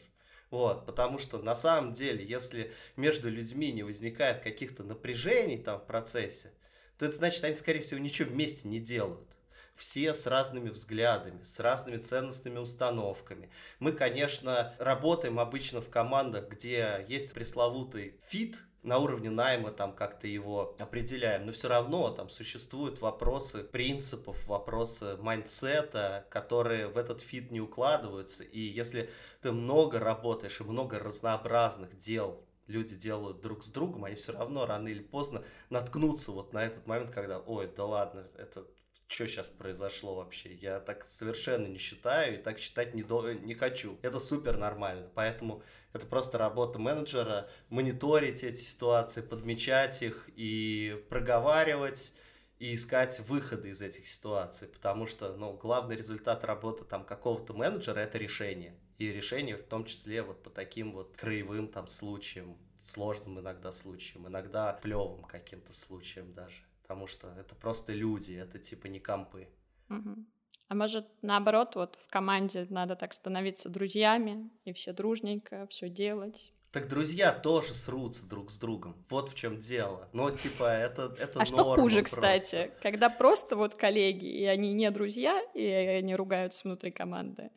Вот, 0.51 0.87
потому 0.87 1.19
что 1.19 1.39
на 1.39 1.55
самом 1.55 1.93
деле, 1.93 2.25
если 2.25 2.73
между 2.97 3.31
людьми 3.31 3.71
не 3.71 3.83
возникает 3.83 4.41
каких-то 4.41 4.83
напряжений 4.83 5.59
там 5.59 5.79
в 5.79 5.87
процессе, 5.87 6.53
то 6.99 7.07
это 7.07 7.15
значит, 7.15 7.45
они, 7.45 7.57
скорее 7.57 7.81
всего, 7.81 8.01
ничего 8.01 8.31
вместе 8.31 8.69
не 8.69 8.81
делают 8.81 9.29
все 9.79 10.13
с 10.13 10.27
разными 10.27 10.71
взглядами, 10.71 11.43
с 11.45 11.61
разными 11.61 11.99
ценностными 11.99 12.59
установками. 12.59 13.49
Мы, 13.79 13.93
конечно, 13.93 14.75
работаем 14.79 15.39
обычно 15.39 15.81
в 15.81 15.89
командах, 15.89 16.49
где 16.49 17.05
есть 17.09 17.33
пресловутый 17.33 18.19
fit, 18.27 18.59
на 18.83 18.99
уровне 18.99 19.29
найма 19.29 19.71
там 19.71 19.93
как-то 19.93 20.27
его 20.27 20.77
определяем, 20.79 21.47
но 21.47 21.53
все 21.53 21.69
равно 21.69 22.11
там 22.11 22.29
существуют 22.31 23.01
вопросы 23.01 23.65
принципов, 23.65 24.47
вопросы 24.47 25.17
майндсета, 25.17 26.27
которые 26.31 26.89
в 26.89 26.97
этот 26.97 27.21
fit 27.21 27.51
не 27.51 27.61
укладываются. 27.61 28.45
И 28.45 28.61
если 28.61 29.11
ты 29.43 29.53
много 29.53 29.99
работаешь 29.99 30.61
и 30.61 30.65
много 30.65 30.99
разнообразных 30.99 31.99
дел 31.99 32.41
люди 32.69 32.95
делают 32.95 33.41
друг 33.41 33.65
с 33.65 33.71
другом, 33.71 34.05
они 34.05 34.15
все 34.15 34.33
равно 34.33 34.67
рано 34.67 34.89
или 34.89 35.03
поздно 35.03 35.45
наткнутся 35.71 36.31
вот 36.31 36.53
на 36.53 36.65
этот 36.65 36.87
момент, 36.87 37.11
когда, 37.11 37.41
ой, 37.41 37.69
да 37.77 37.85
ладно, 37.85 38.29
это 38.37 38.67
что 39.09 39.27
сейчас 39.27 39.49
произошло 39.49 40.17
вообще. 40.17 40.55
Я 40.55 40.81
так 40.81 41.05
совершенно 41.05 41.67
не 41.67 41.79
считаю 41.79 42.35
и 42.35 42.43
так 42.43 42.59
считать 42.59 42.95
не, 42.95 43.03
до... 43.03 43.33
не 43.33 43.55
хочу. 43.55 43.99
Это 44.03 44.21
супер 44.21 44.59
нормально. 44.59 45.11
Поэтому 45.15 45.63
это 45.95 46.05
просто 46.05 46.37
работа 46.37 46.79
менеджера 46.79 47.49
мониторить 47.71 48.45
эти 48.45 48.61
ситуации, 48.61 49.23
подмечать 49.23 50.03
их 50.03 50.29
и 50.37 51.03
проговаривать 51.09 52.13
и 52.59 52.75
искать 52.75 53.21
выходы 53.21 53.71
из 53.71 53.81
этих 53.81 54.07
ситуаций, 54.07 54.69
потому 54.69 55.07
что, 55.07 55.35
ну, 55.37 55.53
главный 55.55 55.97
результат 55.97 56.45
работы 56.45 56.85
там 56.85 57.05
какого-то 57.05 57.55
менеджера 57.55 58.01
это 58.01 58.19
решение. 58.19 58.79
И 58.99 59.13
решение 59.13 59.57
в 59.57 59.63
том 59.63 59.85
числе 59.85 60.23
вот 60.23 60.43
по 60.43 60.51
таким 60.51 60.93
вот 60.93 61.17
краевым 61.17 61.69
там 61.69 61.89
случаям, 61.89 62.59
сложным 62.83 63.41
иногда 63.41 63.73
случаям, 63.73 64.29
иногда 64.29 64.73
плевым 64.75 65.25
каким-то 65.25 65.73
случаям 65.73 66.33
даже 66.35 66.69
потому 66.89 67.07
что 67.07 67.29
это 67.39 67.55
просто 67.55 67.93
люди, 67.93 68.33
это 68.33 68.59
типа 68.59 68.87
не 68.87 68.99
компы. 68.99 69.47
Угу. 69.91 70.25
А 70.69 70.75
может, 70.75 71.07
наоборот, 71.21 71.77
вот 71.77 71.99
в 72.03 72.09
команде 72.09 72.67
надо 72.71 72.97
так 72.97 73.13
становиться 73.13 73.69
друзьями 73.69 74.51
и 74.65 74.73
все 74.73 74.95
дружненько 74.95 75.67
все 75.69 75.91
делать? 75.91 76.53
Так 76.73 76.89
друзья 76.89 77.33
тоже 77.33 77.75
срутся 77.75 78.27
друг 78.27 78.51
с 78.51 78.59
другом. 78.59 78.97
Вот 79.11 79.31
в 79.31 79.35
чем 79.35 79.59
дело. 79.59 80.09
Но 80.15 80.31
типа 80.31 80.65
это 80.65 81.15
это 81.19 81.41
А 81.41 81.45
что 81.45 81.75
хуже, 81.75 82.03
кстати, 82.03 82.71
когда 82.83 83.11
просто 83.11 83.57
вот 83.57 83.75
коллеги 83.75 84.27
и 84.27 84.45
они 84.45 84.73
не 84.73 84.91
друзья 84.91 85.43
и 85.55 85.67
они 85.67 86.17
ругаются 86.17 86.67
внутри 86.67 86.91
команды, 86.91 87.51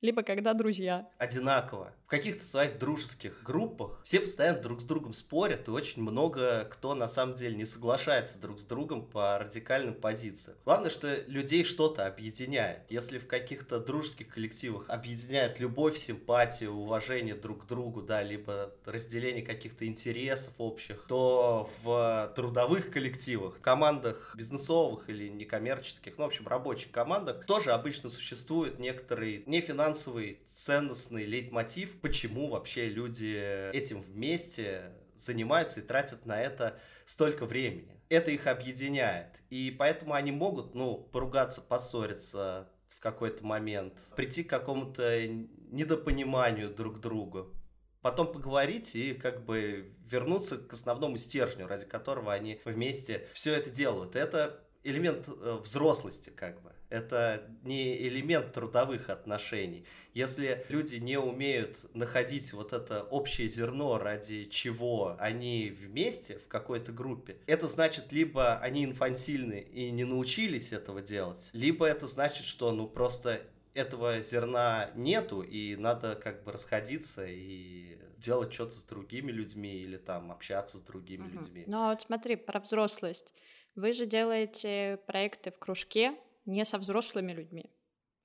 либо 0.00 0.22
когда 0.22 0.54
друзья. 0.54 1.08
Одинаково. 1.18 1.92
В 2.08 2.10
каких-то 2.10 2.46
своих 2.46 2.78
дружеских 2.78 3.42
группах 3.42 4.00
все 4.02 4.20
постоянно 4.20 4.60
друг 4.60 4.80
с 4.80 4.84
другом 4.84 5.12
спорят, 5.12 5.68
и 5.68 5.70
очень 5.70 6.00
много 6.00 6.64
кто 6.70 6.94
на 6.94 7.06
самом 7.06 7.36
деле 7.36 7.54
не 7.54 7.66
соглашается 7.66 8.38
друг 8.38 8.60
с 8.60 8.64
другом 8.64 9.04
по 9.04 9.38
радикальным 9.38 9.92
позициям. 9.92 10.56
Главное, 10.64 10.88
что 10.88 11.16
людей 11.26 11.64
что-то 11.64 12.06
объединяет. 12.06 12.80
Если 12.88 13.18
в 13.18 13.26
каких-то 13.26 13.78
дружеских 13.78 14.28
коллективах 14.28 14.88
объединяет 14.88 15.60
любовь, 15.60 15.98
симпатия, 15.98 16.70
уважение 16.70 17.34
друг 17.34 17.64
к 17.64 17.68
другу, 17.68 18.00
да, 18.00 18.22
либо 18.22 18.72
разделение 18.86 19.44
каких-то 19.44 19.86
интересов 19.86 20.54
общих, 20.56 21.04
то 21.08 21.68
в 21.82 22.32
трудовых 22.34 22.90
коллективах, 22.90 23.60
командах 23.60 24.34
бизнесовых 24.34 25.10
или 25.10 25.28
некоммерческих, 25.28 26.16
ну, 26.16 26.24
в 26.24 26.28
общем, 26.28 26.48
рабочих 26.48 26.90
командах 26.90 27.44
тоже 27.44 27.72
обычно 27.72 28.08
существует 28.08 28.78
некоторый 28.78 29.44
нефинансовый 29.44 29.98
финансовый 30.08 30.40
ценностный 30.46 31.24
лейтмотив, 31.24 31.97
почему 32.00 32.48
вообще 32.48 32.88
люди 32.88 33.70
этим 33.72 34.00
вместе 34.00 34.92
занимаются 35.16 35.80
и 35.80 35.82
тратят 35.82 36.26
на 36.26 36.40
это 36.40 36.78
столько 37.04 37.46
времени. 37.46 38.00
Это 38.08 38.30
их 38.30 38.46
объединяет. 38.46 39.40
И 39.50 39.74
поэтому 39.76 40.14
они 40.14 40.32
могут, 40.32 40.74
ну, 40.74 40.96
поругаться, 40.96 41.60
поссориться 41.60 42.70
в 42.88 43.00
какой-то 43.00 43.44
момент, 43.44 43.94
прийти 44.16 44.42
к 44.42 44.50
какому-то 44.50 45.26
недопониманию 45.26 46.74
друг 46.74 47.00
другу, 47.00 47.54
потом 48.00 48.32
поговорить 48.32 48.96
и 48.96 49.14
как 49.14 49.44
бы 49.44 49.94
вернуться 50.04 50.58
к 50.58 50.72
основному 50.72 51.16
стержню, 51.16 51.66
ради 51.66 51.86
которого 51.86 52.32
они 52.32 52.60
вместе 52.64 53.28
все 53.34 53.54
это 53.54 53.70
делают. 53.70 54.16
Это 54.16 54.64
элемент 54.82 55.28
э, 55.28 55.58
взрослости, 55.62 56.30
как 56.30 56.62
бы. 56.62 56.72
Это 56.90 57.42
не 57.64 57.96
элемент 58.08 58.52
трудовых 58.52 59.10
отношений. 59.10 59.84
Если 60.14 60.64
люди 60.68 60.96
не 60.96 61.18
умеют 61.18 61.78
находить 61.94 62.52
вот 62.52 62.72
это 62.72 63.02
общее 63.02 63.46
зерно, 63.46 63.98
ради 63.98 64.44
чего 64.46 65.16
они 65.18 65.70
вместе 65.70 66.38
в 66.38 66.48
какой-то 66.48 66.92
группе, 66.92 67.36
это 67.46 67.68
значит, 67.68 68.12
либо 68.12 68.58
они 68.58 68.84
инфантильны 68.84 69.60
и 69.60 69.90
не 69.90 70.04
научились 70.04 70.72
этого 70.72 71.02
делать, 71.02 71.50
либо 71.52 71.86
это 71.86 72.06
значит, 72.06 72.46
что 72.46 72.72
ну 72.72 72.88
просто 72.88 73.42
этого 73.74 74.20
зерна 74.20 74.90
нету, 74.96 75.42
и 75.42 75.76
надо 75.76 76.16
как 76.16 76.42
бы 76.42 76.52
расходиться 76.52 77.26
и 77.26 77.96
делать 78.18 78.52
что-то 78.52 78.72
с 78.72 78.82
другими 78.82 79.30
людьми 79.30 79.72
или 79.72 79.96
там 79.96 80.32
общаться 80.32 80.76
с 80.76 80.80
другими 80.80 81.26
угу. 81.26 81.38
людьми. 81.38 81.64
Ну 81.66 81.78
а 81.82 81.90
вот 81.90 82.02
смотри, 82.02 82.36
про 82.36 82.60
взрослость. 82.60 83.32
Вы 83.76 83.92
же 83.92 84.06
делаете 84.06 84.98
проекты 85.06 85.52
в 85.52 85.58
кружке 85.58 86.16
не 86.48 86.64
со 86.64 86.78
взрослыми 86.78 87.32
людьми, 87.32 87.70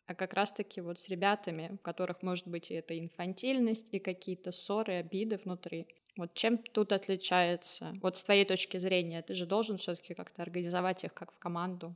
а 0.06 0.16
как 0.16 0.34
раз-таки 0.34 0.82
вот 0.82 1.00
с 1.00 1.10
ребятами, 1.10 1.70
у 1.74 1.78
которых 1.78 2.22
может 2.24 2.48
быть 2.48 2.72
и 2.72 2.76
эта 2.76 2.98
инфантильность, 2.98 3.94
и 3.94 4.00
какие-то 4.00 4.52
ссоры, 4.52 4.96
обиды 4.96 5.38
внутри. 5.38 5.88
Вот 6.18 6.34
чем 6.34 6.58
тут 6.58 6.92
отличается? 6.92 7.94
Вот 8.02 8.18
с 8.18 8.24
твоей 8.24 8.46
точки 8.46 8.78
зрения, 8.78 9.22
ты 9.22 9.34
же 9.34 9.46
должен 9.46 9.78
все-таки 9.78 10.14
как-то 10.14 10.42
организовать 10.42 11.04
их 11.04 11.14
как 11.14 11.32
в 11.32 11.40
команду. 11.40 11.96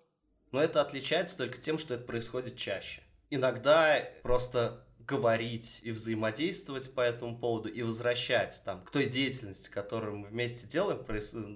Но 0.52 0.62
это 0.62 0.82
отличается 0.82 1.38
только 1.38 1.60
тем, 1.60 1.78
что 1.78 1.96
это 1.96 2.06
происходит 2.06 2.58
чаще. 2.58 3.02
Иногда 3.30 4.02
просто 4.24 4.87
говорить 5.08 5.80
и 5.84 5.92
взаимодействовать 5.92 6.94
по 6.94 7.02
этому 7.02 7.38
поводу 7.38 7.70
и 7.70 7.82
возвращать 7.82 8.62
там 8.66 8.84
к 8.84 8.92
той 8.92 9.06
деятельности, 9.06 9.70
которую 9.70 10.18
мы 10.18 10.28
вместе 10.28 10.68
делаем, 10.68 11.00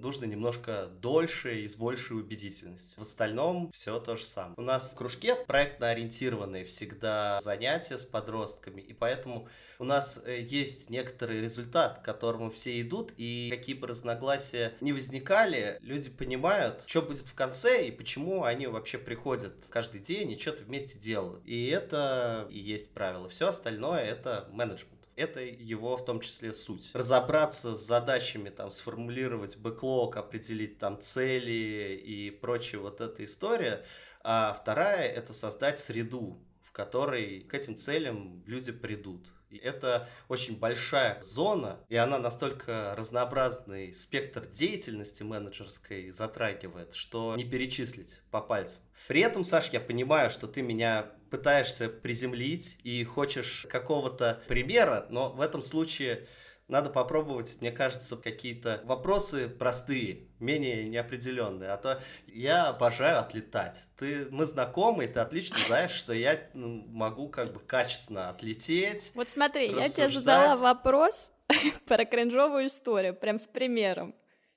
нужно 0.01 0.25
немножко 0.25 0.89
дольше 1.01 1.61
и 1.61 1.67
с 1.67 1.75
большей 1.75 2.17
убедительностью. 2.17 2.97
В 2.97 3.01
остальном 3.01 3.69
все 3.73 3.99
то 3.99 4.15
же 4.15 4.23
самое. 4.23 4.55
У 4.57 4.61
нас 4.61 4.91
в 4.91 4.95
кружке 4.95 5.35
проектно 5.35 5.89
ориентированные 5.89 6.63
всегда 6.65 7.39
занятия 7.41 7.97
с 7.97 8.05
подростками, 8.05 8.81
и 8.81 8.93
поэтому 8.93 9.49
у 9.81 9.83
нас 9.83 10.21
э, 10.25 10.41
есть 10.41 10.91
некоторый 10.91 11.41
результат, 11.41 11.99
к 11.99 12.05
которому 12.05 12.51
все 12.51 12.79
идут, 12.79 13.13
и 13.17 13.49
какие 13.49 13.75
бы 13.75 13.87
разногласия 13.87 14.73
не 14.79 14.93
возникали, 14.93 15.79
люди 15.81 16.07
понимают, 16.11 16.83
что 16.85 17.01
будет 17.01 17.21
в 17.21 17.33
конце 17.33 17.87
и 17.87 17.91
почему 17.91 18.43
они 18.43 18.67
вообще 18.67 18.99
приходят 18.99 19.55
каждый 19.69 19.99
день 19.99 20.31
и 20.31 20.37
что-то 20.37 20.63
вместе 20.63 20.99
делают. 20.99 21.41
И 21.47 21.65
это 21.67 22.47
и 22.51 22.59
есть 22.59 22.93
правило. 22.93 23.27
Все 23.27 23.40
остальное 23.49 24.03
это 24.03 24.47
менеджмент 24.51 25.01
это 25.15 25.41
его 25.41 25.97
в 25.97 26.05
том 26.05 26.21
числе 26.21 26.53
суть. 26.53 26.89
Разобраться 26.93 27.75
с 27.75 27.85
задачами, 27.85 28.49
там, 28.49 28.71
сформулировать 28.71 29.57
бэклог, 29.57 30.17
определить 30.17 30.77
там 30.77 31.01
цели 31.01 32.01
и 32.03 32.31
прочая 32.31 32.81
вот 32.81 33.01
эта 33.01 33.23
история. 33.23 33.85
А 34.23 34.53
вторая— 34.53 35.07
это 35.11 35.33
создать 35.33 35.79
среду, 35.79 36.39
в 36.63 36.71
которой 36.71 37.41
к 37.41 37.53
этим 37.53 37.75
целям 37.75 38.43
люди 38.45 38.71
придут. 38.71 39.27
И 39.49 39.57
это 39.57 40.07
очень 40.29 40.57
большая 40.57 41.21
зона, 41.21 41.81
и 41.89 41.97
она 41.97 42.17
настолько 42.17 42.95
разнообразный 42.97 43.93
спектр 43.93 44.45
деятельности 44.45 45.23
менеджерской 45.23 46.09
затрагивает, 46.11 46.93
что 46.93 47.35
не 47.35 47.43
перечислить 47.43 48.21
по 48.31 48.39
пальцам. 48.39 48.81
При 49.09 49.19
этом, 49.19 49.43
Саш, 49.43 49.69
я 49.71 49.81
понимаю, 49.81 50.29
что 50.29 50.47
ты 50.47 50.61
меня 50.61 51.11
пытаешься 51.31 51.89
приземлить 51.89 52.77
и 52.83 53.03
хочешь 53.03 53.65
какого-то 53.69 54.43
примера, 54.47 55.07
но 55.09 55.29
в 55.31 55.41
этом 55.41 55.63
случае 55.63 56.27
надо 56.67 56.89
попробовать, 56.89 57.57
мне 57.59 57.71
кажется, 57.71 58.15
какие-то 58.15 58.81
вопросы 58.85 59.49
простые, 59.49 60.27
менее 60.39 60.87
неопределенные. 60.87 61.71
А 61.71 61.77
то 61.77 62.01
я 62.27 62.67
обожаю 62.67 63.19
отлетать. 63.19 63.77
Ты, 63.97 64.27
мы 64.29 64.45
знакомы, 64.45 65.07
ты 65.07 65.19
отлично 65.19 65.57
знаешь, 65.67 65.91
что 65.91 66.13
я 66.13 66.39
ну, 66.53 66.85
могу 66.87 67.27
как 67.27 67.53
бы 67.53 67.59
качественно 67.59 68.29
отлететь. 68.29 69.11
Вот 69.15 69.29
смотри, 69.29 69.71
я 69.71 69.89
тебе 69.89 70.07
задала 70.07 70.55
вопрос 70.55 71.33
про 71.87 72.05
кринжовую 72.05 72.67
историю, 72.67 73.15
прям 73.15 73.37
с 73.37 73.47
примером. 73.47 74.15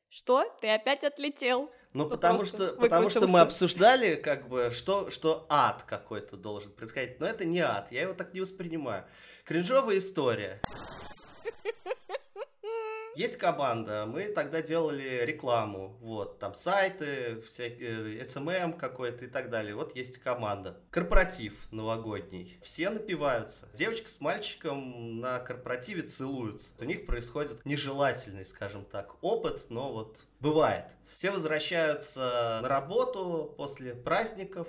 Что? 0.08 0.44
Ты 0.60 0.68
опять 0.70 1.02
отлетел? 1.02 1.72
Ну, 1.94 2.08
потому 2.08 2.44
что, 2.44 2.74
потому 2.74 3.08
что 3.08 3.28
мы 3.28 3.38
обсуждали, 3.38 4.16
как 4.16 4.48
бы, 4.48 4.72
что, 4.74 5.10
что 5.10 5.46
ад 5.48 5.84
какой-то 5.84 6.36
должен 6.36 6.72
происходить. 6.72 7.20
Но 7.20 7.26
это 7.26 7.44
не 7.44 7.60
ад, 7.60 7.92
я 7.92 8.02
его 8.02 8.14
так 8.14 8.34
не 8.34 8.40
воспринимаю. 8.40 9.04
Кринжовая 9.44 9.98
история. 9.98 10.60
Есть 13.14 13.36
команда, 13.36 14.06
мы 14.08 14.24
тогда 14.24 14.60
делали 14.60 15.22
рекламу, 15.24 15.96
вот, 16.00 16.40
там 16.40 16.52
сайты, 16.52 17.40
всякие, 17.42 18.20
SMM 18.22 18.48
эм 18.48 18.48
эм 18.48 18.72
какой-то 18.72 19.26
и 19.26 19.28
так 19.28 19.50
далее. 19.50 19.76
Вот 19.76 19.94
есть 19.94 20.18
команда. 20.18 20.80
Корпоратив 20.90 21.54
новогодний. 21.70 22.58
Все 22.60 22.90
напиваются. 22.90 23.68
Девочка 23.72 24.10
с 24.10 24.20
мальчиком 24.20 25.20
на 25.20 25.38
корпоративе 25.38 26.02
целуются. 26.02 26.70
У 26.80 26.84
них 26.84 27.06
происходит 27.06 27.64
нежелательный, 27.64 28.44
скажем 28.44 28.84
так, 28.84 29.14
опыт, 29.22 29.66
но 29.68 29.92
вот 29.92 30.18
бывает. 30.40 30.86
Все 31.16 31.30
возвращаются 31.30 32.60
на 32.62 32.68
работу 32.68 33.54
после 33.56 33.94
праздников, 33.94 34.68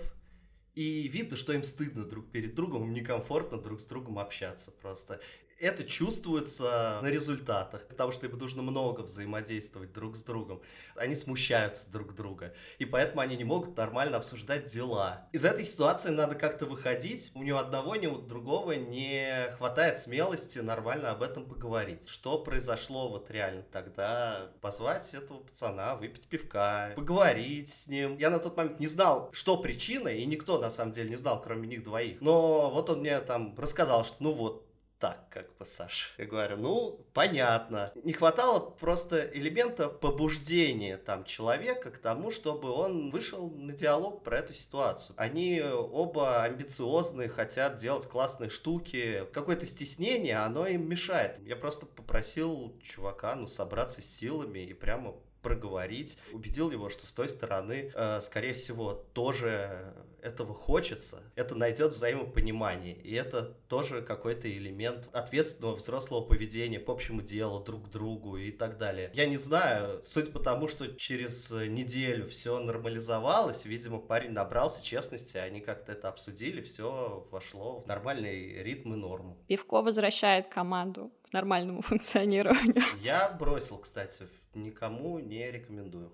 и 0.75 1.07
видно, 1.07 1.37
что 1.37 1.53
им 1.53 1.63
стыдно 1.63 2.05
друг 2.05 2.31
перед 2.31 2.53
другом, 2.53 2.83
им 2.83 2.93
некомфортно 2.93 3.57
друг 3.57 3.79
с 3.79 3.85
другом 3.85 4.19
общаться 4.19 4.71
просто 4.71 5.21
это 5.59 5.83
чувствуется 5.83 6.99
на 7.01 7.07
результатах, 7.07 7.87
потому 7.87 8.11
что 8.11 8.27
им 8.27 8.37
нужно 8.37 8.61
много 8.61 9.01
взаимодействовать 9.01 9.93
друг 9.93 10.15
с 10.15 10.23
другом. 10.23 10.61
Они 10.95 11.15
смущаются 11.15 11.89
друг 11.91 12.15
друга, 12.15 12.53
и 12.77 12.85
поэтому 12.85 13.21
они 13.21 13.37
не 13.37 13.43
могут 13.43 13.77
нормально 13.77 14.17
обсуждать 14.17 14.67
дела. 14.67 15.27
Из 15.31 15.45
этой 15.45 15.65
ситуации 15.65 16.09
надо 16.09 16.35
как-то 16.35 16.65
выходить. 16.65 17.31
У 17.35 17.43
него 17.43 17.59
одного, 17.59 17.95
ни 17.95 18.07
у 18.07 18.17
другого 18.17 18.73
не 18.73 19.51
хватает 19.57 19.99
смелости 19.99 20.59
нормально 20.59 21.11
об 21.11 21.23
этом 21.23 21.45
поговорить. 21.45 22.07
Что 22.07 22.39
произошло 22.39 23.09
вот 23.09 23.29
реально 23.31 23.63
тогда? 23.63 24.51
Позвать 24.61 25.13
этого 25.13 25.39
пацана, 25.39 25.95
выпить 25.95 26.27
пивка, 26.27 26.93
поговорить 26.95 27.73
с 27.73 27.87
ним. 27.87 28.17
Я 28.17 28.29
на 28.29 28.39
тот 28.39 28.57
момент 28.57 28.79
не 28.79 28.87
знал, 28.87 29.29
что 29.33 29.57
причина, 29.57 30.09
и 30.09 30.25
никто 30.25 30.59
на 30.59 30.69
самом 30.69 30.91
деле 30.91 31.09
не 31.09 31.15
знал, 31.15 31.41
кроме 31.41 31.67
них 31.67 31.83
двоих. 31.83 32.21
Но 32.21 32.69
вот 32.71 32.89
он 32.89 32.99
мне 32.99 33.19
там 33.19 33.55
рассказал, 33.57 34.05
что 34.05 34.15
ну 34.19 34.33
вот, 34.33 34.64
так, 34.99 35.27
как 35.29 35.53
пассаж. 35.55 36.13
Я 36.17 36.25
говорю, 36.25 36.57
ну, 36.57 37.05
понятно. 37.13 37.91
Не 38.03 38.13
хватало 38.13 38.59
просто 38.59 39.29
элемента 39.33 39.89
побуждения 39.89 40.97
там 40.97 41.25
человека 41.25 41.91
к 41.91 41.97
тому, 41.97 42.31
чтобы 42.31 42.71
он 42.71 43.09
вышел 43.09 43.49
на 43.49 43.73
диалог 43.73 44.23
про 44.23 44.39
эту 44.39 44.53
ситуацию. 44.53 45.15
Они 45.17 45.61
оба 45.61 46.43
амбициозные, 46.43 47.29
хотят 47.29 47.77
делать 47.77 48.07
классные 48.07 48.49
штуки. 48.49 49.25
Какое-то 49.33 49.65
стеснение, 49.65 50.37
оно 50.37 50.65
им 50.65 50.87
мешает. 50.87 51.39
Я 51.45 51.55
просто 51.55 51.85
попросил 51.85 52.79
чувака, 52.81 53.35
ну, 53.35 53.47
собраться 53.47 54.01
с 54.01 54.05
силами 54.05 54.59
и 54.59 54.73
прямо 54.73 55.15
проговорить, 55.41 56.17
убедил 56.33 56.71
его, 56.71 56.89
что 56.89 57.05
с 57.05 57.13
той 57.13 57.29
стороны, 57.29 57.91
э, 57.93 58.19
скорее 58.21 58.53
всего, 58.53 58.93
тоже 59.13 59.93
этого 60.25 60.53
хочется, 60.53 61.21
это 61.35 61.55
найдет 61.55 61.93
взаимопонимание, 61.93 62.95
и 62.95 63.13
это 63.13 63.55
тоже 63.69 64.01
какой-то 64.01 64.51
элемент 64.51 65.07
ответственного 65.13 65.75
взрослого 65.75 66.21
поведения 66.21 66.79
к 66.79 66.89
общему 66.89 67.21
делу, 67.21 67.63
друг 67.63 67.87
к 67.87 67.91
другу 67.91 68.37
и 68.37 68.51
так 68.51 68.77
далее. 68.77 69.11
Я 69.13 69.27
не 69.27 69.37
знаю, 69.37 70.01
суть 70.03 70.33
потому, 70.33 70.67
что 70.67 70.87
через 70.95 71.51
неделю 71.51 72.27
все 72.27 72.59
нормализовалось, 72.59 73.65
видимо, 73.65 73.99
парень 73.99 74.31
набрался 74.31 74.83
честности, 74.83 75.37
они 75.37 75.61
как-то 75.61 75.91
это 75.91 76.09
обсудили, 76.09 76.61
все 76.61 77.27
вошло 77.31 77.81
в 77.81 77.87
нормальный 77.87 78.63
ритм 78.63 78.93
и 78.93 78.97
норму. 78.97 79.37
Пивко 79.47 79.81
возвращает 79.81 80.47
команду 80.47 81.11
к 81.29 81.33
нормальному 81.33 81.81
функционированию. 81.83 82.83
Я 83.01 83.29
бросил, 83.29 83.77
кстати, 83.77 84.27
никому 84.55 85.19
не 85.19 85.51
рекомендую. 85.51 86.11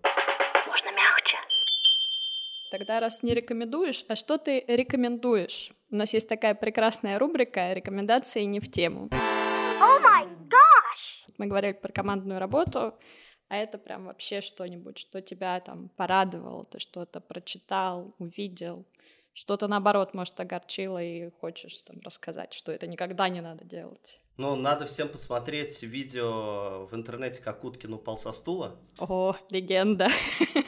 Тогда 2.71 3.01
раз 3.01 3.21
не 3.21 3.33
рекомендуешь, 3.33 4.05
а 4.07 4.15
что 4.15 4.37
ты 4.37 4.63
рекомендуешь? 4.65 5.71
У 5.89 5.95
нас 5.97 6.13
есть 6.13 6.29
такая 6.29 6.55
прекрасная 6.55 7.19
рубрика 7.19 7.73
«Рекомендации 7.73 8.43
не 8.43 8.61
в 8.61 8.71
тему». 8.71 9.09
Гаш! 10.47 11.25
Мы 11.37 11.47
говорили 11.47 11.73
про 11.73 11.91
командную 11.91 12.39
работу, 12.39 12.97
а 13.49 13.57
это 13.57 13.77
прям 13.77 14.05
вообще 14.05 14.39
что-нибудь, 14.39 14.97
что 14.97 15.21
тебя 15.21 15.59
там 15.59 15.89
порадовало, 15.97 16.63
ты 16.63 16.79
что-то 16.79 17.19
прочитал, 17.19 18.15
увидел, 18.19 18.85
что-то 19.33 19.67
наоборот, 19.67 20.13
может, 20.13 20.39
огорчило 20.39 21.01
и 21.01 21.29
хочешь 21.39 21.81
там 21.83 21.99
рассказать, 22.03 22.53
что 22.53 22.71
это 22.71 22.87
никогда 22.87 23.29
не 23.29 23.41
надо 23.41 23.63
делать. 23.63 24.19
Ну, 24.37 24.55
надо 24.55 24.87
всем 24.87 25.07
посмотреть 25.07 25.83
видео 25.83 26.87
в 26.87 26.95
интернете, 26.95 27.43
как 27.43 27.63
Уткин 27.63 27.93
упал 27.93 28.17
со 28.17 28.31
стула. 28.31 28.75
О, 28.97 29.35
легенда. 29.49 30.09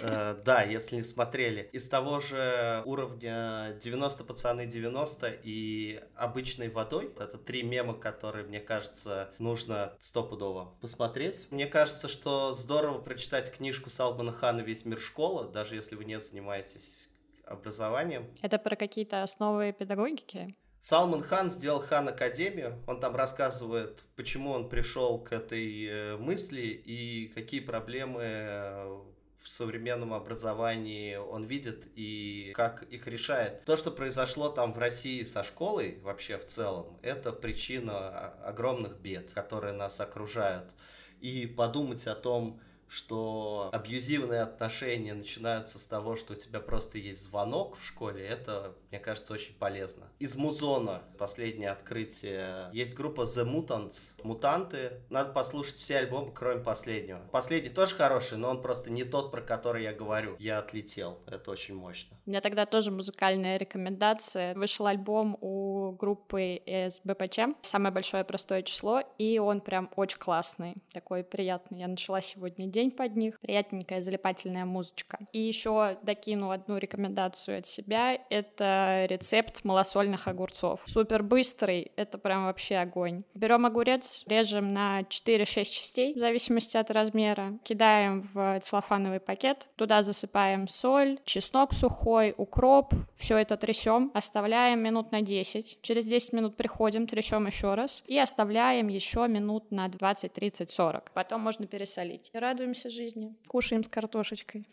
Э, 0.06 0.36
да, 0.44 0.64
если 0.64 0.98
не 0.98 1.02
смотрели. 1.02 1.70
Из 1.72 1.88
того 1.88 2.20
же 2.20 2.82
уровня 2.84 3.80
90 3.82 4.26
пацаны 4.26 4.66
90 4.66 5.40
и 5.44 6.04
обычной 6.16 6.68
водой. 6.68 7.10
Это 7.18 7.38
три 7.38 7.64
мема, 7.64 7.94
которые, 7.94 8.46
мне 8.46 8.60
кажется, 8.60 9.34
нужно 9.40 9.94
стопудово 10.02 10.76
посмотреть. 10.82 11.48
Мне 11.52 11.68
кажется, 11.68 12.10
что 12.10 12.52
здорово 12.52 13.00
прочитать 13.00 13.50
книжку 13.50 13.90
Салмана 13.90 14.34
Хана 14.34 14.60
«Весь 14.60 14.84
мир 14.84 15.00
школа», 15.00 15.48
даже 15.48 15.76
если 15.76 15.96
вы 15.96 16.04
не 16.04 16.20
занимаетесь 16.20 17.08
образованием. 17.46 18.28
Это 18.42 18.58
про 18.58 18.76
какие-то 18.76 19.24
основы 19.24 19.74
педагогики? 19.78 20.56
Салман 20.82 21.22
Хан 21.22 21.50
сделал 21.50 21.80
Хан 21.80 22.10
Академию. 22.10 22.84
Он 22.88 23.00
там 23.00 23.16
рассказывает, 23.16 24.04
почему 24.18 24.52
он 24.52 24.68
пришел 24.68 25.18
к 25.18 25.32
этой 25.32 25.86
э, 25.86 26.18
мысли 26.18 26.62
и 26.62 27.32
какие 27.34 27.62
проблемы 27.62 28.22
э, 28.24 29.02
в 29.44 29.50
современном 29.50 30.14
образовании 30.14 31.16
он 31.16 31.44
видит 31.44 31.88
и 31.96 32.54
как 32.56 32.84
их 32.84 33.08
решает. 33.08 33.64
То, 33.66 33.78
что 33.78 33.92
произошло 33.92 34.50
там 34.50 34.74
в 34.74 34.78
России 34.78 35.24
со 35.24 35.44
школой 35.44 36.00
вообще 36.02 36.38
в 36.38 36.46
целом, 36.46 36.98
это 37.02 37.32
причина 37.32 38.34
огромных 38.44 38.98
бед, 39.00 39.32
которые 39.32 39.74
нас 39.74 40.00
окружают. 40.00 40.72
И 41.20 41.46
подумать 41.46 42.06
о 42.08 42.16
том, 42.16 42.60
что 42.94 43.70
абьюзивные 43.74 44.42
отношения 44.42 45.16
начинаются 45.16 45.80
с 45.80 45.88
того, 45.88 46.16
что 46.16 46.34
у 46.34 46.36
тебя 46.36 46.60
просто 46.60 47.00
есть 47.00 47.24
звонок 47.24 47.76
в 47.80 47.84
школе, 47.84 48.24
это, 48.24 48.76
мне 48.94 49.00
кажется, 49.00 49.34
очень 49.34 49.56
полезно. 49.56 50.08
Из 50.20 50.36
Музона 50.36 51.02
последнее 51.18 51.72
открытие. 51.72 52.70
Есть 52.74 52.94
группа 52.94 53.22
The 53.22 53.44
Mutants, 53.44 54.22
Мутанты. 54.24 55.02
Надо 55.10 55.32
послушать 55.32 55.78
все 55.78 55.98
альбомы, 55.98 56.32
кроме 56.32 56.62
последнего. 56.62 57.20
Последний 57.32 57.70
тоже 57.70 57.96
хороший, 57.96 58.38
но 58.38 58.52
он 58.52 58.62
просто 58.62 58.92
не 58.92 59.04
тот, 59.04 59.32
про 59.32 59.42
который 59.42 59.82
я 59.82 59.94
говорю. 59.94 60.36
Я 60.38 60.60
отлетел. 60.60 61.18
Это 61.26 61.50
очень 61.50 61.74
мощно. 61.74 62.16
У 62.28 62.30
меня 62.30 62.40
тогда 62.40 62.68
тоже 62.68 62.92
музыкальная 62.92 63.58
рекомендация. 63.58 64.54
Вышел 64.54 64.86
альбом 64.86 65.40
у 65.42 65.94
группы 65.94 66.62
СБПЧ 66.68 67.40
«Самое 67.64 67.92
большое 67.92 68.24
простое 68.24 68.62
число», 68.62 69.02
и 69.18 69.40
он 69.40 69.62
прям 69.62 69.90
очень 69.96 70.20
классный, 70.20 70.76
такой 70.94 71.24
приятный. 71.24 71.80
Я 71.80 71.88
начала 71.88 72.22
сегодня 72.22 72.68
день 72.68 72.92
под 72.92 73.16
них. 73.16 73.40
Приятненькая 73.40 74.04
залипательная 74.04 74.66
музычка. 74.66 75.18
И 75.32 75.40
еще 75.40 75.98
докину 76.04 76.52
одну 76.52 76.78
рекомендацию 76.78 77.58
от 77.58 77.66
себя. 77.66 78.20
Это 78.30 78.83
рецепт 79.08 79.64
малосольных 79.64 80.28
огурцов. 80.28 80.82
Супер 80.86 81.24
быстрый, 81.24 81.92
это 81.96 82.18
прям 82.18 82.46
вообще 82.46 82.78
огонь. 82.78 83.24
Берем 83.34 83.66
огурец, 83.66 84.24
режем 84.28 84.74
на 84.74 85.02
4-6 85.02 85.64
частей, 85.64 86.14
в 86.14 86.20
зависимости 86.20 86.78
от 86.78 86.92
размера. 86.92 87.58
Кидаем 87.64 88.22
в 88.34 88.60
целлофановый 88.62 89.20
пакет. 89.20 89.68
Туда 89.76 90.04
засыпаем 90.04 90.68
соль, 90.68 91.20
чеснок 91.26 91.74
сухой, 91.74 92.34
укроп. 92.38 92.94
Все 93.18 93.38
это 93.38 93.58
трясем, 93.58 94.12
оставляем 94.14 94.80
минут 94.80 95.12
на 95.12 95.22
10. 95.22 95.80
Через 95.82 96.06
10 96.06 96.34
минут 96.34 96.56
приходим, 96.56 97.08
трясем 97.08 97.48
еще 97.48 97.74
раз. 97.74 98.04
И 98.08 98.18
оставляем 98.18 98.88
еще 98.88 99.28
минут 99.28 99.72
на 99.72 99.88
20, 99.88 100.34
30, 100.34 100.70
40. 100.70 101.12
Потом 101.12 101.42
можно 101.42 101.68
пересолить. 101.68 102.32
Радуемся 102.34 102.90
жизни, 102.90 103.36
кушаем 103.48 103.84
с 103.84 103.88
картошечкой. 103.88 104.66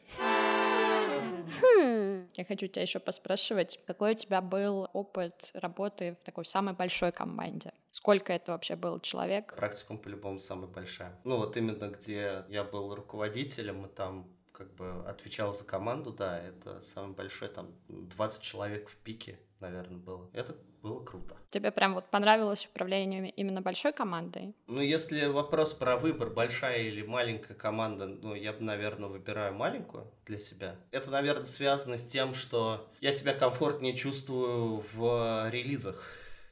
Хм. 1.60 2.28
Я 2.34 2.44
хочу 2.44 2.66
тебя 2.66 2.82
еще 2.82 2.98
поспрашивать, 2.98 3.80
какой 3.86 4.12
у 4.12 4.14
тебя 4.14 4.40
был 4.40 4.88
опыт 4.92 5.50
работы 5.54 6.16
в 6.20 6.24
такой 6.24 6.44
самой 6.44 6.74
большой 6.74 7.12
команде? 7.12 7.72
Сколько 7.90 8.32
это 8.32 8.52
вообще 8.52 8.76
был 8.76 9.00
человек? 9.00 9.54
Практикум 9.56 9.98
по-любому 9.98 10.38
самая 10.38 10.68
большая. 10.68 11.18
Ну 11.24 11.38
вот 11.38 11.56
именно 11.56 11.88
где 11.88 12.44
я 12.48 12.64
был 12.64 12.94
руководителем, 12.94 13.86
и 13.86 13.88
там 13.88 14.28
как 14.52 14.74
бы 14.74 15.04
отвечал 15.06 15.52
за 15.52 15.64
команду, 15.64 16.12
да, 16.12 16.38
это 16.38 16.80
самый 16.80 17.14
большой, 17.14 17.48
там 17.48 17.72
20 17.88 18.42
человек 18.42 18.88
в 18.90 18.96
пике, 18.98 19.40
наверное, 19.58 19.98
было. 19.98 20.30
Это 20.34 20.54
было 20.82 21.04
круто. 21.04 21.36
Тебе 21.50 21.70
прям 21.70 21.94
вот 21.94 22.06
понравилось 22.10 22.66
управление 22.66 23.30
именно 23.30 23.60
большой 23.60 23.92
командой? 23.92 24.54
Ну, 24.66 24.80
если 24.80 25.26
вопрос 25.26 25.72
про 25.72 25.96
выбор, 25.96 26.30
большая 26.30 26.82
или 26.82 27.02
маленькая 27.02 27.54
команда, 27.54 28.06
ну, 28.06 28.34
я 28.34 28.52
бы, 28.52 28.62
наверное, 28.62 29.08
выбираю 29.08 29.54
маленькую 29.54 30.06
для 30.26 30.38
себя. 30.38 30.76
Это, 30.90 31.10
наверное, 31.10 31.44
связано 31.44 31.98
с 31.98 32.06
тем, 32.06 32.34
что 32.34 32.88
я 33.00 33.12
себя 33.12 33.34
комфортнее 33.34 33.96
чувствую 33.96 34.84
в 34.92 35.50
релизах 35.50 36.02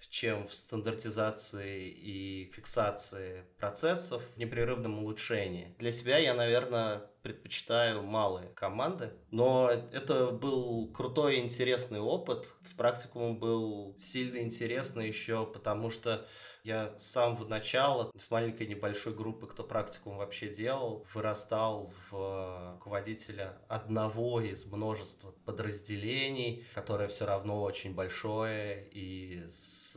чем 0.08 0.46
в 0.46 0.54
стандартизации 0.54 1.88
и 1.88 2.50
фиксации 2.54 3.44
процессов, 3.58 4.22
в 4.34 4.38
непрерывном 4.38 5.00
улучшении. 5.00 5.74
Для 5.78 5.92
себя 5.92 6.18
я, 6.18 6.34
наверное, 6.34 7.02
предпочитаю 7.22 8.02
малые 8.02 8.48
команды, 8.50 9.12
но 9.30 9.70
это 9.70 10.30
был 10.30 10.90
крутой 10.92 11.36
и 11.36 11.40
интересный 11.40 12.00
опыт. 12.00 12.46
С 12.62 12.72
практикумом 12.72 13.38
был 13.38 13.94
сильно 13.98 14.38
интересный 14.38 15.08
еще, 15.08 15.44
потому 15.46 15.90
что 15.90 16.26
я 16.64 16.88
с 16.98 17.06
самого 17.06 17.46
начала, 17.46 18.10
с 18.16 18.30
маленькой 18.30 18.66
небольшой 18.66 19.14
группы, 19.14 19.46
кто 19.46 19.64
практикум 19.64 20.16
вообще 20.18 20.48
делал, 20.48 21.06
вырастал 21.14 21.92
в 22.10 22.72
руководителя 22.74 23.58
одного 23.68 24.40
из 24.40 24.66
множества 24.66 25.32
подразделений, 25.44 26.64
которое 26.74 27.08
все 27.08 27.26
равно 27.26 27.62
очень 27.62 27.94
большое 27.94 28.88
и 28.92 29.42
с 29.48 29.96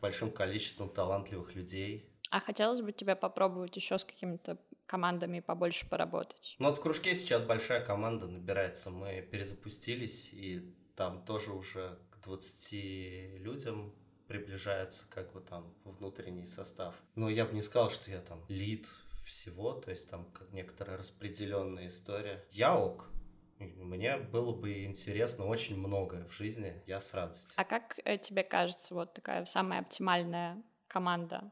большим 0.00 0.30
количеством 0.30 0.88
талантливых 0.88 1.54
людей. 1.54 2.10
А 2.30 2.40
хотелось 2.40 2.80
бы 2.80 2.92
тебя 2.92 3.14
попробовать 3.14 3.76
еще 3.76 3.96
с 3.98 4.04
какими-то 4.04 4.58
командами 4.86 5.40
побольше 5.40 5.88
поработать? 5.88 6.56
Ну 6.58 6.68
вот 6.68 6.78
в 6.78 6.82
кружке 6.82 7.14
сейчас 7.14 7.42
большая 7.42 7.84
команда 7.84 8.26
набирается. 8.26 8.90
Мы 8.90 9.22
перезапустились, 9.22 10.30
и 10.32 10.74
там 10.96 11.24
тоже 11.24 11.52
уже 11.52 11.98
к 12.10 12.24
20 12.24 12.72
людям 13.40 13.94
приближается 14.26 15.08
как 15.10 15.32
бы 15.32 15.40
там 15.40 15.72
внутренний 15.84 16.46
состав. 16.46 16.94
Но 17.14 17.28
я 17.28 17.44
бы 17.44 17.52
не 17.52 17.62
сказал, 17.62 17.90
что 17.90 18.10
я 18.10 18.20
там 18.20 18.44
лид 18.48 18.88
всего, 19.24 19.72
то 19.72 19.90
есть 19.90 20.08
там 20.10 20.26
как 20.32 20.52
некоторая 20.52 20.98
распределенная 20.98 21.86
история. 21.86 22.44
Я 22.50 22.78
ок, 22.78 23.10
мне 23.58 24.16
было 24.16 24.54
бы 24.54 24.84
интересно 24.84 25.46
очень 25.46 25.76
многое 25.78 26.26
в 26.26 26.32
жизни, 26.32 26.82
я 26.86 27.00
с 27.00 27.14
радостью. 27.14 27.52
А 27.56 27.64
как 27.64 27.98
э, 28.04 28.18
тебе 28.18 28.42
кажется 28.42 28.94
вот 28.94 29.14
такая 29.14 29.44
самая 29.46 29.80
оптимальная 29.80 30.62
команда 30.88 31.50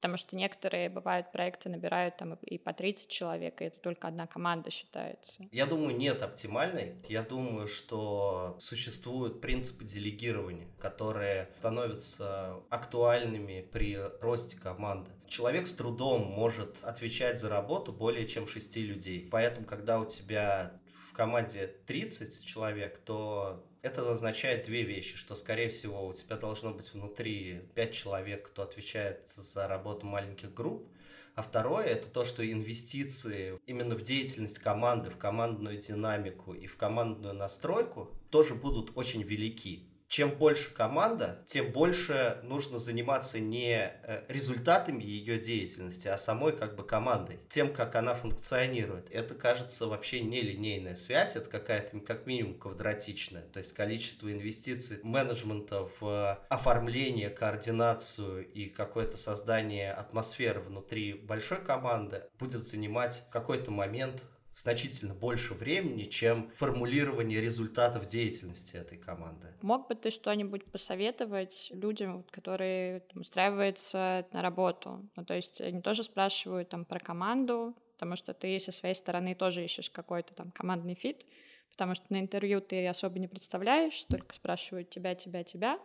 Потому 0.00 0.16
что 0.18 0.36
некоторые, 0.36 0.90
бывают, 0.90 1.32
проекты 1.32 1.68
набирают 1.68 2.16
там 2.18 2.34
и 2.34 2.58
по 2.58 2.72
30 2.72 3.08
человек, 3.08 3.62
и 3.62 3.64
это 3.64 3.80
только 3.80 4.08
одна 4.08 4.26
команда 4.26 4.70
считается. 4.70 5.44
Я 5.50 5.66
думаю, 5.66 5.96
нет 5.96 6.22
оптимальной. 6.22 6.96
Я 7.08 7.22
думаю, 7.22 7.66
что 7.66 8.56
существуют 8.60 9.40
принципы 9.40 9.84
делегирования, 9.84 10.68
которые 10.78 11.50
становятся 11.58 12.56
актуальными 12.68 13.62
при 13.72 13.98
росте 14.20 14.58
команды. 14.58 15.10
Человек 15.26 15.66
с 15.66 15.74
трудом 15.74 16.22
может 16.22 16.76
отвечать 16.84 17.40
за 17.40 17.48
работу 17.48 17.92
более 17.92 18.28
чем 18.28 18.46
6 18.46 18.76
людей. 18.76 19.28
Поэтому, 19.30 19.66
когда 19.66 19.98
у 19.98 20.04
тебя 20.04 20.72
команде 21.16 21.74
30 21.86 22.44
человек, 22.44 22.98
то 22.98 23.64
это 23.80 24.08
означает 24.10 24.66
две 24.66 24.82
вещи, 24.82 25.16
что, 25.16 25.34
скорее 25.34 25.70
всего, 25.70 26.06
у 26.06 26.12
тебя 26.12 26.36
должно 26.36 26.72
быть 26.72 26.92
внутри 26.92 27.62
пять 27.74 27.94
человек, 27.94 28.48
кто 28.48 28.62
отвечает 28.62 29.22
за 29.34 29.66
работу 29.66 30.06
маленьких 30.06 30.52
групп, 30.52 30.86
а 31.34 31.42
второе– 31.42 31.84
это 31.86 32.08
то, 32.08 32.24
что 32.24 32.50
инвестиции 32.50 33.58
именно 33.66 33.94
в 33.94 34.02
деятельность 34.02 34.58
команды, 34.58 35.08
в 35.08 35.16
командную 35.16 35.78
динамику 35.78 36.52
и 36.52 36.66
в 36.66 36.76
командную 36.76 37.34
настройку 37.34 38.10
тоже 38.30 38.54
будут 38.54 38.92
очень 38.94 39.22
велики 39.22 39.88
чем 40.08 40.30
больше 40.30 40.72
команда, 40.72 41.42
тем 41.46 41.72
больше 41.72 42.38
нужно 42.42 42.78
заниматься 42.78 43.40
не 43.40 43.74
э, 43.74 44.24
результатами 44.28 45.02
ее 45.02 45.38
деятельности, 45.38 46.08
а 46.08 46.18
самой 46.18 46.56
как 46.56 46.76
бы 46.76 46.84
командой, 46.84 47.40
тем, 47.50 47.72
как 47.72 47.94
она 47.96 48.14
функционирует. 48.14 49.10
Это, 49.10 49.34
кажется, 49.34 49.86
вообще 49.86 50.20
не 50.20 50.40
линейная 50.40 50.94
связь, 50.94 51.36
это 51.36 51.50
какая-то 51.50 52.00
как 52.00 52.26
минимум 52.26 52.54
квадратичная. 52.54 53.42
То 53.52 53.58
есть 53.58 53.72
количество 53.72 54.32
инвестиций 54.32 55.00
менеджмента 55.02 55.88
в 56.00 56.40
оформление, 56.48 57.30
координацию 57.30 58.46
и 58.46 58.66
какое-то 58.66 59.16
создание 59.16 59.92
атмосферы 59.92 60.60
внутри 60.60 61.14
большой 61.14 61.58
команды 61.58 62.22
будет 62.38 62.64
занимать 62.66 63.24
в 63.28 63.30
какой-то 63.30 63.70
момент 63.70 64.22
значительно 64.56 65.14
больше 65.14 65.54
времени, 65.54 66.04
чем 66.04 66.50
формулирование 66.56 67.40
результатов 67.40 68.08
деятельности 68.08 68.76
этой 68.76 68.96
команды. 68.96 69.54
Мог 69.60 69.88
бы 69.88 69.94
ты 69.94 70.10
что-нибудь 70.10 70.64
посоветовать 70.64 71.68
людям, 71.72 72.24
которые 72.30 73.00
там, 73.00 73.20
устраиваются 73.20 74.26
на 74.32 74.40
работу? 74.40 75.06
Ну, 75.14 75.24
то 75.24 75.34
есть 75.34 75.60
они 75.60 75.82
тоже 75.82 76.02
спрашивают 76.02 76.70
там 76.70 76.86
про 76.86 76.98
команду, 76.98 77.76
потому 77.92 78.16
что 78.16 78.32
ты 78.32 78.58
со 78.58 78.72
своей 78.72 78.94
стороны 78.94 79.34
тоже 79.34 79.62
ищешь 79.62 79.90
какой-то 79.90 80.34
там 80.34 80.50
командный 80.52 80.94
фит, 80.94 81.26
потому 81.70 81.94
что 81.94 82.06
на 82.08 82.18
интервью 82.18 82.62
ты 82.62 82.86
особо 82.88 83.18
не 83.18 83.28
представляешь, 83.28 84.02
только 84.06 84.34
спрашивают 84.34 84.88
тебя, 84.88 85.14
тебя, 85.14 85.44
тебя, 85.44 85.78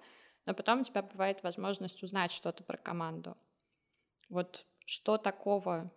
но 0.46 0.54
потом 0.54 0.82
у 0.82 0.84
тебя 0.84 1.02
бывает 1.02 1.44
возможность 1.44 2.02
узнать 2.04 2.32
что-то 2.32 2.64
про 2.64 2.78
команду. 2.78 3.36
Вот 4.30 4.66
что 4.86 5.18
такого 5.18 5.92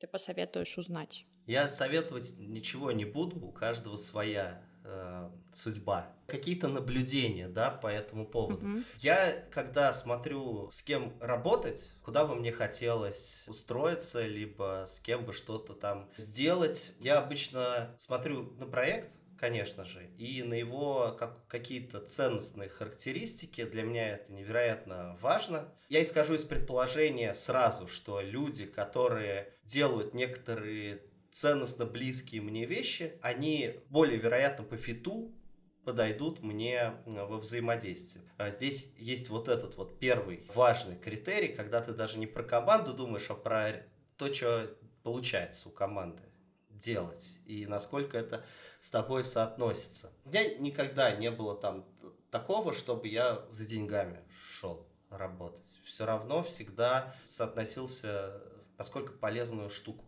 ты 0.00 0.08
посоветуешь 0.08 0.76
узнать? 0.76 1.24
Я 1.50 1.68
советовать 1.68 2.38
ничего 2.38 2.92
не 2.92 3.04
буду, 3.04 3.44
у 3.44 3.50
каждого 3.50 3.96
своя 3.96 4.62
э, 4.84 5.28
судьба. 5.52 6.14
Какие-то 6.28 6.68
наблюдения, 6.68 7.48
да, 7.48 7.72
по 7.72 7.88
этому 7.88 8.24
поводу. 8.24 8.64
Mm-hmm. 8.64 8.84
Я, 8.98 9.44
когда 9.50 9.92
смотрю, 9.92 10.70
с 10.70 10.80
кем 10.80 11.12
работать, 11.20 11.92
куда 12.04 12.24
бы 12.24 12.36
мне 12.36 12.52
хотелось 12.52 13.46
устроиться, 13.48 14.24
либо 14.24 14.84
с 14.86 15.00
кем 15.00 15.24
бы 15.24 15.32
что-то 15.32 15.74
там 15.74 16.08
сделать, 16.16 16.92
я 17.00 17.18
обычно 17.18 17.96
смотрю 17.98 18.52
на 18.52 18.66
проект, 18.66 19.10
конечно 19.36 19.84
же, 19.84 20.08
и 20.18 20.44
на 20.44 20.54
его 20.54 21.16
как, 21.18 21.48
какие-то 21.48 21.98
ценностные 21.98 22.68
характеристики. 22.68 23.64
Для 23.64 23.82
меня 23.82 24.10
это 24.10 24.32
невероятно 24.32 25.18
важно. 25.20 25.68
Я 25.88 26.00
исхожу 26.00 26.34
из 26.34 26.44
предположения 26.44 27.34
сразу, 27.34 27.88
что 27.88 28.20
люди, 28.20 28.66
которые 28.66 29.52
делают 29.64 30.14
некоторые 30.14 31.02
ценностно 31.32 31.86
близкие 31.86 32.40
мне 32.40 32.66
вещи, 32.66 33.18
они 33.22 33.80
более 33.88 34.18
вероятно 34.18 34.64
по 34.64 34.76
фиту 34.76 35.32
подойдут 35.84 36.42
мне 36.42 36.94
во 37.06 37.38
взаимодействии. 37.38 38.22
А 38.36 38.50
здесь 38.50 38.92
есть 38.98 39.28
вот 39.30 39.48
этот 39.48 39.76
вот 39.76 39.98
первый 39.98 40.44
важный 40.54 40.96
критерий, 40.96 41.48
когда 41.48 41.80
ты 41.80 41.92
даже 41.92 42.18
не 42.18 42.26
про 42.26 42.42
команду 42.42 42.92
думаешь, 42.92 43.30
а 43.30 43.34
про 43.34 43.86
то, 44.16 44.32
что 44.32 44.76
получается 45.02 45.68
у 45.68 45.72
команды 45.72 46.22
делать 46.68 47.38
и 47.46 47.66
насколько 47.66 48.16
это 48.16 48.44
с 48.80 48.90
тобой 48.90 49.24
соотносится. 49.24 50.12
У 50.24 50.30
меня 50.30 50.54
никогда 50.56 51.12
не 51.12 51.30
было 51.30 51.54
там 51.54 51.86
такого, 52.30 52.72
чтобы 52.72 53.08
я 53.08 53.46
за 53.50 53.66
деньгами 53.66 54.24
шел 54.52 54.86
работать. 55.10 55.80
Все 55.84 56.06
равно 56.06 56.42
всегда 56.42 57.14
соотносился, 57.26 58.42
насколько 58.78 59.12
полезную 59.12 59.70
штуку 59.70 60.04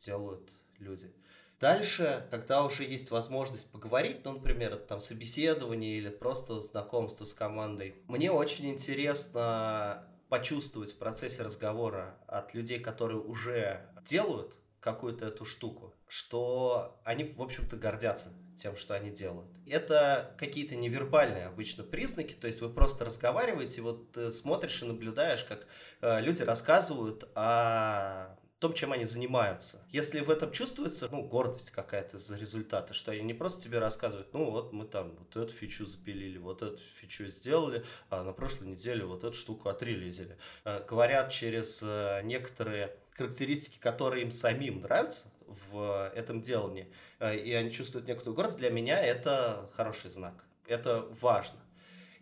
делают 0.00 0.50
люди. 0.78 1.12
Дальше, 1.58 2.26
когда 2.30 2.64
уже 2.64 2.84
есть 2.84 3.10
возможность 3.10 3.72
поговорить, 3.72 4.24
ну, 4.24 4.32
например, 4.32 4.76
там 4.76 5.00
собеседование 5.00 5.96
или 5.96 6.10
просто 6.10 6.60
знакомство 6.60 7.24
с 7.24 7.32
командой, 7.32 7.96
мне 8.08 8.30
очень 8.30 8.70
интересно 8.70 10.06
почувствовать 10.28 10.92
в 10.92 10.98
процессе 10.98 11.42
разговора 11.42 12.18
от 12.26 12.52
людей, 12.52 12.78
которые 12.78 13.20
уже 13.20 13.86
делают 14.04 14.58
какую-то 14.80 15.26
эту 15.26 15.44
штуку, 15.44 15.94
что 16.06 17.00
они, 17.04 17.24
в 17.24 17.40
общем-то, 17.40 17.76
гордятся 17.76 18.32
тем, 18.60 18.76
что 18.76 18.94
они 18.94 19.10
делают. 19.10 19.50
Это 19.66 20.34
какие-то 20.38 20.76
невербальные 20.76 21.46
обычно 21.46 21.84
признаки, 21.84 22.34
то 22.34 22.46
есть 22.46 22.60
вы 22.60 22.68
просто 22.68 23.04
разговариваете, 23.04 23.82
вот 23.82 24.16
смотришь 24.32 24.82
и 24.82 24.86
наблюдаешь, 24.86 25.44
как 25.44 25.66
э, 26.00 26.20
люди 26.20 26.42
рассказывают 26.42 27.28
о 27.34 28.36
том, 28.58 28.72
чем 28.72 28.92
они 28.92 29.04
занимаются. 29.04 29.82
Если 29.90 30.20
в 30.20 30.30
этом 30.30 30.50
чувствуется, 30.50 31.08
ну, 31.10 31.22
гордость 31.22 31.70
какая-то 31.70 32.16
за 32.16 32.36
результаты, 32.36 32.94
что 32.94 33.12
они 33.12 33.22
не 33.22 33.34
просто 33.34 33.62
тебе 33.62 33.78
рассказывают, 33.78 34.32
ну, 34.32 34.50
вот 34.50 34.72
мы 34.72 34.86
там 34.86 35.14
вот 35.16 35.36
эту 35.36 35.52
фичу 35.52 35.84
запилили, 35.84 36.38
вот 36.38 36.62
эту 36.62 36.78
фичу 37.00 37.26
сделали, 37.26 37.84
а 38.08 38.24
на 38.24 38.32
прошлой 38.32 38.68
неделе 38.68 39.04
вот 39.04 39.24
эту 39.24 39.36
штуку 39.36 39.68
отрелизили. 39.68 40.38
А, 40.64 40.82
говорят 40.88 41.30
через 41.30 41.80
э, 41.82 42.22
некоторые 42.24 42.96
характеристики, 43.10 43.78
которые 43.78 44.22
им 44.22 44.30
самим 44.30 44.80
нравятся 44.80 45.28
в 45.46 46.10
этом 46.14 46.40
делании, 46.40 46.90
э, 47.18 47.36
и 47.36 47.52
они 47.52 47.70
чувствуют 47.70 48.08
некоторую 48.08 48.36
гордость, 48.36 48.58
для 48.58 48.70
меня 48.70 48.98
это 49.00 49.68
хороший 49.74 50.10
знак. 50.10 50.44
Это 50.66 51.06
важно. 51.20 51.58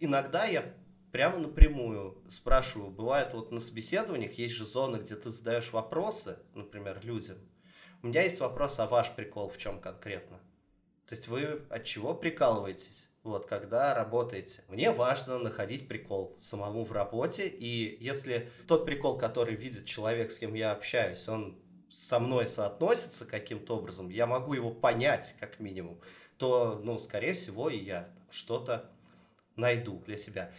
Иногда 0.01 0.47
я 0.47 0.75
прямо 1.15 1.39
напрямую 1.39 2.19
спрашиваю. 2.29 2.91
Бывает 2.91 3.35
вот 3.35 3.53
на 3.53 3.61
собеседованиях 3.61 4.33
есть 4.33 4.55
же 4.55 4.65
зоны, 4.65 4.97
где 4.97 5.15
ты 5.15 5.31
задаешь 5.31 5.73
вопросы, 5.73 6.39
например, 6.55 6.99
людям. 7.05 7.37
У 8.03 8.09
меня 8.09 8.23
есть 8.23 8.41
вопрос, 8.41 8.81
а 8.81 8.89
ваш 8.89 9.13
прикол 9.13 9.49
в 9.49 9.57
чем 9.57 9.81
конкретно? 9.81 10.39
То 11.07 11.15
есть 11.15 11.29
вы 11.29 11.63
от 11.71 11.85
чего 11.85 12.15
прикалываетесь? 12.15 13.11
Вот, 13.23 13.47
когда 13.47 13.95
работаете. 13.95 14.65
Мне 14.67 14.91
важно 14.91 15.39
находить 15.39 15.87
прикол 15.87 16.37
самому 16.41 16.85
в 16.85 16.91
работе, 16.91 17.47
и 17.47 17.97
если 18.05 18.51
тот 18.67 18.85
прикол, 18.85 19.17
который 19.17 19.55
видит 19.55 19.87
человек, 19.87 20.33
с 20.33 20.41
кем 20.41 20.55
я 20.55 20.73
общаюсь, 20.73 21.29
он 21.29 21.57
со 21.93 22.19
мной 22.19 22.49
соотносится 22.49 23.25
каким-то 23.25 23.77
образом, 23.77 24.09
я 24.09 24.27
могу 24.27 24.55
его 24.55 24.73
понять 24.73 25.37
как 25.39 25.61
минимум, 25.61 26.01
то, 26.39 26.81
ну, 26.83 26.99
скорее 26.99 27.35
всего, 27.35 27.71
и 27.71 27.79
я 27.79 28.11
что-то 28.33 28.91
найду 29.55 30.03
для 30.07 30.17
себя. 30.17 30.51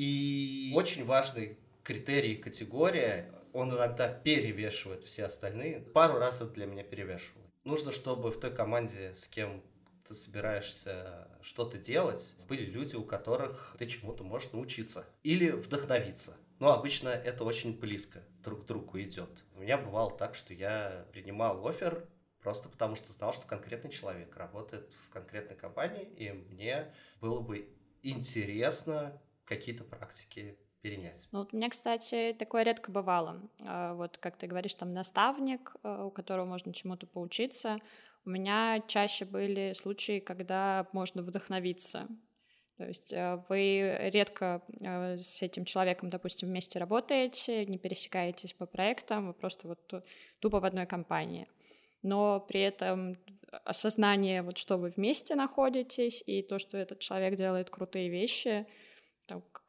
И 0.00 0.72
очень 0.74 1.04
важный 1.04 1.58
критерий 1.82 2.36
категория, 2.36 3.30
он 3.52 3.70
иногда 3.70 4.08
перевешивает 4.08 5.04
все 5.04 5.26
остальные. 5.26 5.80
Пару 5.80 6.18
раз 6.18 6.40
это 6.40 6.52
для 6.52 6.64
меня 6.64 6.82
перевешивало. 6.82 7.44
Нужно, 7.64 7.92
чтобы 7.92 8.30
в 8.30 8.40
той 8.40 8.50
команде, 8.50 9.12
с 9.14 9.28
кем 9.28 9.62
ты 10.08 10.14
собираешься 10.14 11.28
что-то 11.42 11.76
делать, 11.76 12.34
были 12.48 12.64
люди, 12.64 12.96
у 12.96 13.04
которых 13.04 13.76
ты 13.78 13.84
чему-то 13.84 14.24
можешь 14.24 14.50
научиться 14.52 15.04
или 15.22 15.50
вдохновиться. 15.50 16.34
Но 16.60 16.72
обычно 16.72 17.10
это 17.10 17.44
очень 17.44 17.78
близко 17.78 18.22
друг 18.42 18.62
к 18.62 18.66
другу 18.66 18.98
идет. 19.02 19.44
У 19.54 19.60
меня 19.60 19.76
бывало 19.76 20.16
так, 20.16 20.34
что 20.34 20.54
я 20.54 21.04
принимал 21.12 21.68
офер 21.68 22.08
просто 22.40 22.70
потому, 22.70 22.96
что 22.96 23.12
знал, 23.12 23.34
что 23.34 23.46
конкретный 23.46 23.90
человек 23.90 24.34
работает 24.34 24.88
в 25.06 25.12
конкретной 25.12 25.56
компании, 25.56 26.08
и 26.16 26.32
мне 26.32 26.90
было 27.20 27.40
бы 27.40 27.68
интересно 28.02 29.20
какие-то 29.50 29.82
практики 29.82 30.56
перенять. 30.80 31.28
Ну, 31.32 31.40
вот 31.40 31.52
у 31.52 31.56
меня, 31.56 31.68
кстати, 31.68 32.34
такое 32.38 32.62
редко 32.62 32.92
бывало. 32.92 33.42
А, 33.66 33.94
вот, 33.94 34.16
как 34.18 34.36
ты 34.36 34.46
говоришь, 34.46 34.74
там 34.74 34.94
наставник, 34.94 35.74
а, 35.82 36.06
у 36.06 36.10
которого 36.10 36.46
можно 36.46 36.72
чему-то 36.72 37.06
поучиться. 37.06 37.78
У 38.24 38.30
меня 38.30 38.80
чаще 38.86 39.24
были 39.24 39.72
случаи, 39.74 40.20
когда 40.20 40.86
можно 40.92 41.22
вдохновиться. 41.22 42.06
То 42.78 42.86
есть 42.86 43.12
а, 43.12 43.44
вы 43.48 44.10
редко 44.12 44.62
с 44.80 45.42
этим 45.42 45.64
человеком, 45.64 46.10
допустим, 46.10 46.48
вместе 46.48 46.78
работаете, 46.78 47.66
не 47.66 47.76
пересекаетесь 47.76 48.52
по 48.52 48.66
проектам, 48.66 49.26
вы 49.26 49.32
просто 49.34 49.66
вот 49.66 50.04
тупо 50.38 50.60
в 50.60 50.64
одной 50.64 50.86
компании. 50.86 51.48
Но 52.02 52.40
при 52.40 52.60
этом 52.60 53.18
осознание, 53.64 54.42
вот 54.42 54.58
что 54.58 54.78
вы 54.78 54.90
вместе 54.90 55.34
находитесь, 55.34 56.22
и 56.24 56.40
то, 56.40 56.60
что 56.60 56.78
этот 56.78 57.00
человек 57.00 57.34
делает 57.34 57.68
крутые 57.68 58.08
вещи— 58.08 58.64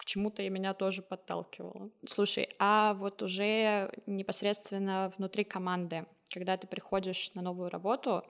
к 0.02 0.06
чему-то 0.06 0.42
и 0.42 0.50
меня 0.50 0.74
тоже 0.74 1.04
подталкивало. 1.04 1.92
Слушай, 2.08 2.50
а 2.58 2.96
вот 2.96 3.22
уже 3.22 3.92
непосредственно 4.08 5.14
внутри 5.16 5.44
команды, 5.44 6.08
когда 6.34 6.58
ты 6.58 6.66
приходишь 6.66 7.32
на 7.36 7.44
новую 7.44 7.70
работу, 7.70 8.24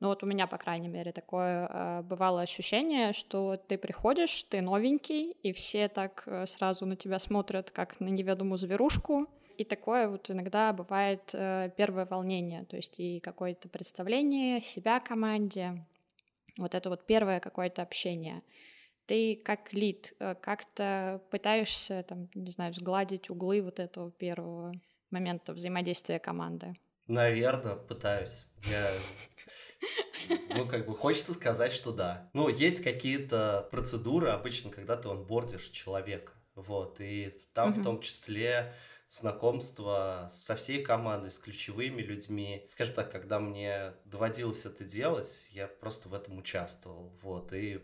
ну 0.00 0.08
вот 0.08 0.22
у 0.22 0.26
меня, 0.26 0.46
по 0.46 0.58
крайней 0.58 0.88
мере, 0.88 1.12
такое 1.12 1.66
э, 1.66 2.02
бывало 2.02 2.42
ощущение, 2.42 3.14
что 3.14 3.56
ты 3.56 3.78
приходишь, 3.78 4.44
ты 4.44 4.60
новенький, 4.60 5.30
и 5.42 5.54
все 5.54 5.88
так 5.88 6.24
э, 6.26 6.44
сразу 6.44 6.84
на 6.84 6.94
тебя 6.94 7.18
смотрят, 7.18 7.70
как 7.70 8.00
на 8.00 8.08
неведомую 8.08 8.58
зверушку. 8.58 9.26
И 9.56 9.64
такое 9.64 10.08
вот 10.08 10.30
иногда 10.30 10.74
бывает 10.74 11.30
э, 11.32 11.70
первое 11.74 12.04
волнение, 12.04 12.66
то 12.66 12.76
есть 12.76 13.00
и 13.00 13.20
какое-то 13.20 13.70
представление 13.70 14.60
себя 14.60 15.00
команде, 15.00 15.86
вот 16.58 16.74
это 16.74 16.90
вот 16.90 17.06
первое 17.06 17.40
какое-то 17.40 17.80
общение 17.80 18.42
ты 19.06 19.36
как 19.36 19.72
лид 19.72 20.14
э, 20.18 20.34
как-то 20.34 21.22
пытаешься, 21.30 22.04
там, 22.08 22.28
не 22.34 22.50
знаю, 22.50 22.74
сгладить 22.74 23.30
углы 23.30 23.62
вот 23.62 23.78
этого 23.80 24.10
первого 24.10 24.72
момента 25.10 25.52
взаимодействия 25.52 26.18
команды? 26.18 26.74
Наверное, 27.06 27.76
пытаюсь. 27.76 28.46
Я 28.70 28.90
ну, 30.50 30.66
как 30.66 30.86
бы 30.86 30.94
хочется 30.94 31.34
сказать, 31.34 31.72
что 31.72 31.92
да. 31.92 32.30
Ну, 32.32 32.48
есть 32.48 32.82
какие-то 32.82 33.68
процедуры 33.70 34.28
обычно, 34.28 34.70
когда 34.70 34.96
ты 34.96 35.08
онбордишь 35.08 35.68
человека. 35.68 36.32
Вот, 36.54 37.00
и 37.00 37.32
там 37.52 37.72
в 37.72 37.82
том 37.82 38.00
числе 38.00 38.72
знакомство 39.10 40.28
со 40.32 40.56
всей 40.56 40.82
командой, 40.82 41.30
с 41.30 41.38
ключевыми 41.38 42.00
людьми. 42.00 42.66
Скажем 42.70 42.94
так, 42.94 43.10
когда 43.10 43.40
мне 43.40 43.92
доводилось 44.04 44.64
это 44.64 44.84
делать, 44.84 45.46
я 45.50 45.66
просто 45.66 46.08
в 46.08 46.14
этом 46.14 46.38
участвовал. 46.38 47.12
Вот, 47.22 47.52
и 47.52 47.80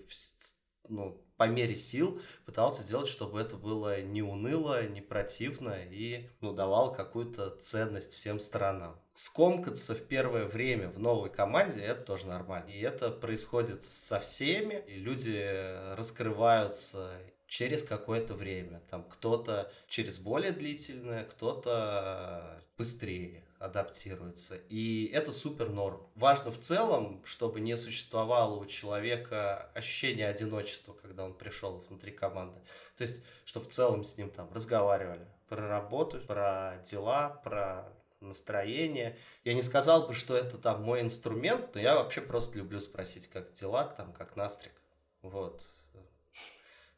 ну, 0.88 1.20
по 1.36 1.44
мере 1.44 1.74
сил 1.74 2.20
пытался 2.44 2.82
сделать, 2.82 3.08
чтобы 3.08 3.40
это 3.40 3.56
было 3.56 4.02
не 4.02 4.22
уныло, 4.22 4.86
не 4.86 5.00
противно 5.00 5.74
и 5.90 6.28
ну, 6.40 6.52
давал 6.52 6.92
какую-то 6.92 7.56
ценность 7.62 8.12
всем 8.12 8.38
сторонам. 8.38 9.00
Скомкаться 9.14 9.94
в 9.94 10.02
первое 10.02 10.44
время 10.44 10.90
в 10.90 10.98
новой 10.98 11.30
команде 11.30 11.80
это 11.80 12.02
тоже 12.02 12.26
нормально. 12.26 12.68
И 12.68 12.80
это 12.80 13.10
происходит 13.10 13.84
со 13.84 14.20
всеми, 14.20 14.84
и 14.86 14.96
люди 14.96 15.94
раскрываются 15.96 17.10
через 17.46 17.82
какое-то 17.82 18.34
время. 18.34 18.82
Там 18.90 19.04
кто-то 19.04 19.72
через 19.88 20.18
более 20.18 20.52
длительное, 20.52 21.24
кто-то 21.24 22.62
быстрее 22.76 23.44
адаптируется. 23.60 24.56
И 24.68 25.04
это 25.12 25.32
супер 25.32 25.68
норм. 25.68 26.02
Важно 26.14 26.50
в 26.50 26.58
целом, 26.58 27.22
чтобы 27.26 27.60
не 27.60 27.76
существовало 27.76 28.58
у 28.58 28.64
человека 28.64 29.70
ощущения 29.74 30.26
одиночества, 30.26 30.94
когда 30.94 31.26
он 31.26 31.34
пришел 31.34 31.84
внутри 31.88 32.10
команды. 32.10 32.58
То 32.96 33.04
есть, 33.04 33.22
чтобы 33.44 33.66
в 33.66 33.68
целом 33.68 34.02
с 34.02 34.16
ним 34.16 34.30
там 34.30 34.50
разговаривали 34.52 35.26
про 35.48 35.68
работу, 35.68 36.20
про 36.20 36.82
дела, 36.90 37.28
про 37.44 37.92
настроение. 38.20 39.18
Я 39.44 39.52
не 39.52 39.62
сказал 39.62 40.06
бы, 40.06 40.14
что 40.14 40.36
это 40.36 40.56
там 40.56 40.82
мой 40.82 41.02
инструмент, 41.02 41.74
но 41.74 41.80
я 41.82 41.96
вообще 41.96 42.22
просто 42.22 42.56
люблю 42.56 42.80
спросить, 42.80 43.28
как 43.28 43.52
дела, 43.52 43.84
там, 43.84 44.14
как 44.14 44.36
настрик. 44.36 44.72
Вот. 45.20 45.66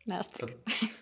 Настрик. 0.06 0.56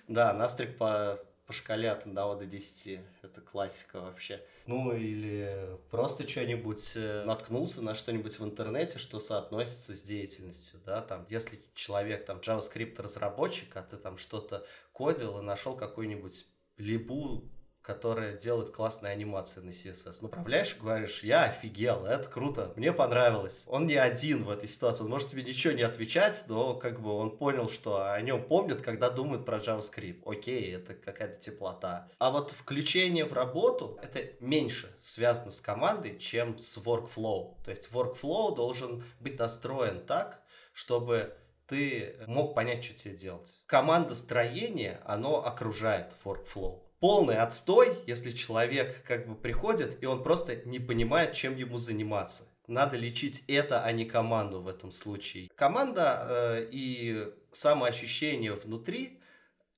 Да, 0.09 0.33
настрик 0.33 0.79
по 0.79 1.21
по 1.51 1.55
шкале 1.55 1.91
от 1.91 2.03
1 2.03 2.15
до 2.15 2.47
10. 2.47 3.01
Это 3.23 3.41
классика 3.41 4.01
вообще. 4.01 4.41
Ну 4.67 4.95
или 4.95 5.77
просто 5.91 6.29
что-нибудь 6.29 6.93
э, 6.95 7.25
наткнулся 7.25 7.83
на 7.83 7.97
что-нибудь 7.97 8.39
в 8.39 8.45
интернете, 8.45 9.01
что 9.01 9.19
соотносится 9.19 9.97
с 9.97 10.03
деятельностью, 10.05 10.79
да, 10.87 11.03
там, 11.03 11.27
если 11.29 11.61
человек 11.75 12.25
там 12.25 12.39
JavaScript 12.39 13.03
разработчик, 13.03 13.77
а 13.77 13.83
ты 13.83 13.97
там 13.97 14.17
что-то 14.17 14.65
кодил 14.93 15.41
и 15.41 15.43
нашел 15.43 15.75
какую-нибудь 15.75 16.47
либу 16.77 17.43
которая 17.83 18.37
делает 18.37 18.71
классные 18.71 19.13
анимации 19.13 19.61
на 19.61 19.71
CSS. 19.71 20.19
Ну, 20.21 20.29
управляешь 20.29 20.75
и 20.77 20.81
говоришь, 20.81 21.23
я 21.23 21.45
офигел, 21.45 22.05
это 22.05 22.29
круто, 22.29 22.73
мне 22.77 22.93
понравилось. 22.93 23.65
Он 23.67 23.87
не 23.87 23.97
один 23.97 24.45
в 24.45 24.51
этой 24.51 24.69
ситуации, 24.69 25.05
он 25.05 25.11
может 25.11 25.29
тебе 25.29 25.43
ничего 25.43 25.73
не 25.73 25.83
отвечать, 25.83 26.45
но 26.49 26.75
как 26.75 27.01
бы 27.01 27.11
он 27.11 27.37
понял, 27.37 27.71
что 27.71 28.13
о 28.13 28.21
нем 28.21 28.43
помнят, 28.45 28.83
когда 28.83 29.11
думают 29.11 29.47
про 29.47 29.59
JavaScript. 29.59 30.23
Окей, 30.27 30.77
это 30.77 30.95
какая-то 30.95 31.41
теплота. 31.41 32.09
А 32.19 32.31
вот 32.31 32.51
включение 32.53 33.25
в 33.25 33.33
работу, 33.33 33.99
это 34.03 34.21
меньше 34.41 34.95
связано 35.01 35.51
с 35.51 35.61
командой, 35.61 36.19
чем 36.19 36.59
с 36.59 36.77
workflow. 36.77 37.57
То 37.65 37.71
есть 37.71 37.89
workflow 37.91 38.55
должен 38.55 39.03
быть 39.21 39.39
настроен 39.39 40.05
так, 40.05 40.43
чтобы 40.73 41.35
ты 41.67 42.17
мог 42.27 42.55
понять, 42.55 42.85
что 42.85 42.95
тебе 42.95 43.17
делать. 43.17 43.61
Команда 43.67 44.15
строения, 44.15 45.01
оно 45.05 45.45
окружает 45.45 46.13
workflow 46.25 46.83
полный 47.01 47.39
отстой, 47.39 47.99
если 48.07 48.31
человек 48.31 49.03
как 49.07 49.27
бы 49.27 49.35
приходит, 49.35 50.03
и 50.03 50.07
он 50.07 50.23
просто 50.23 50.57
не 50.57 50.79
понимает, 50.79 51.35
чем 51.35 51.57
ему 51.57 51.79
заниматься. 51.79 52.45
Надо 52.67 52.97
лечить 52.97 53.45
это, 53.49 53.83
а 53.83 53.91
не 53.91 54.05
команду 54.05 54.61
в 54.61 54.69
этом 54.69 54.93
случае. 54.93 55.49
Команда 55.57 56.27
э, 56.29 56.69
и 56.71 57.33
самоощущение 57.53 58.53
внутри 58.53 59.21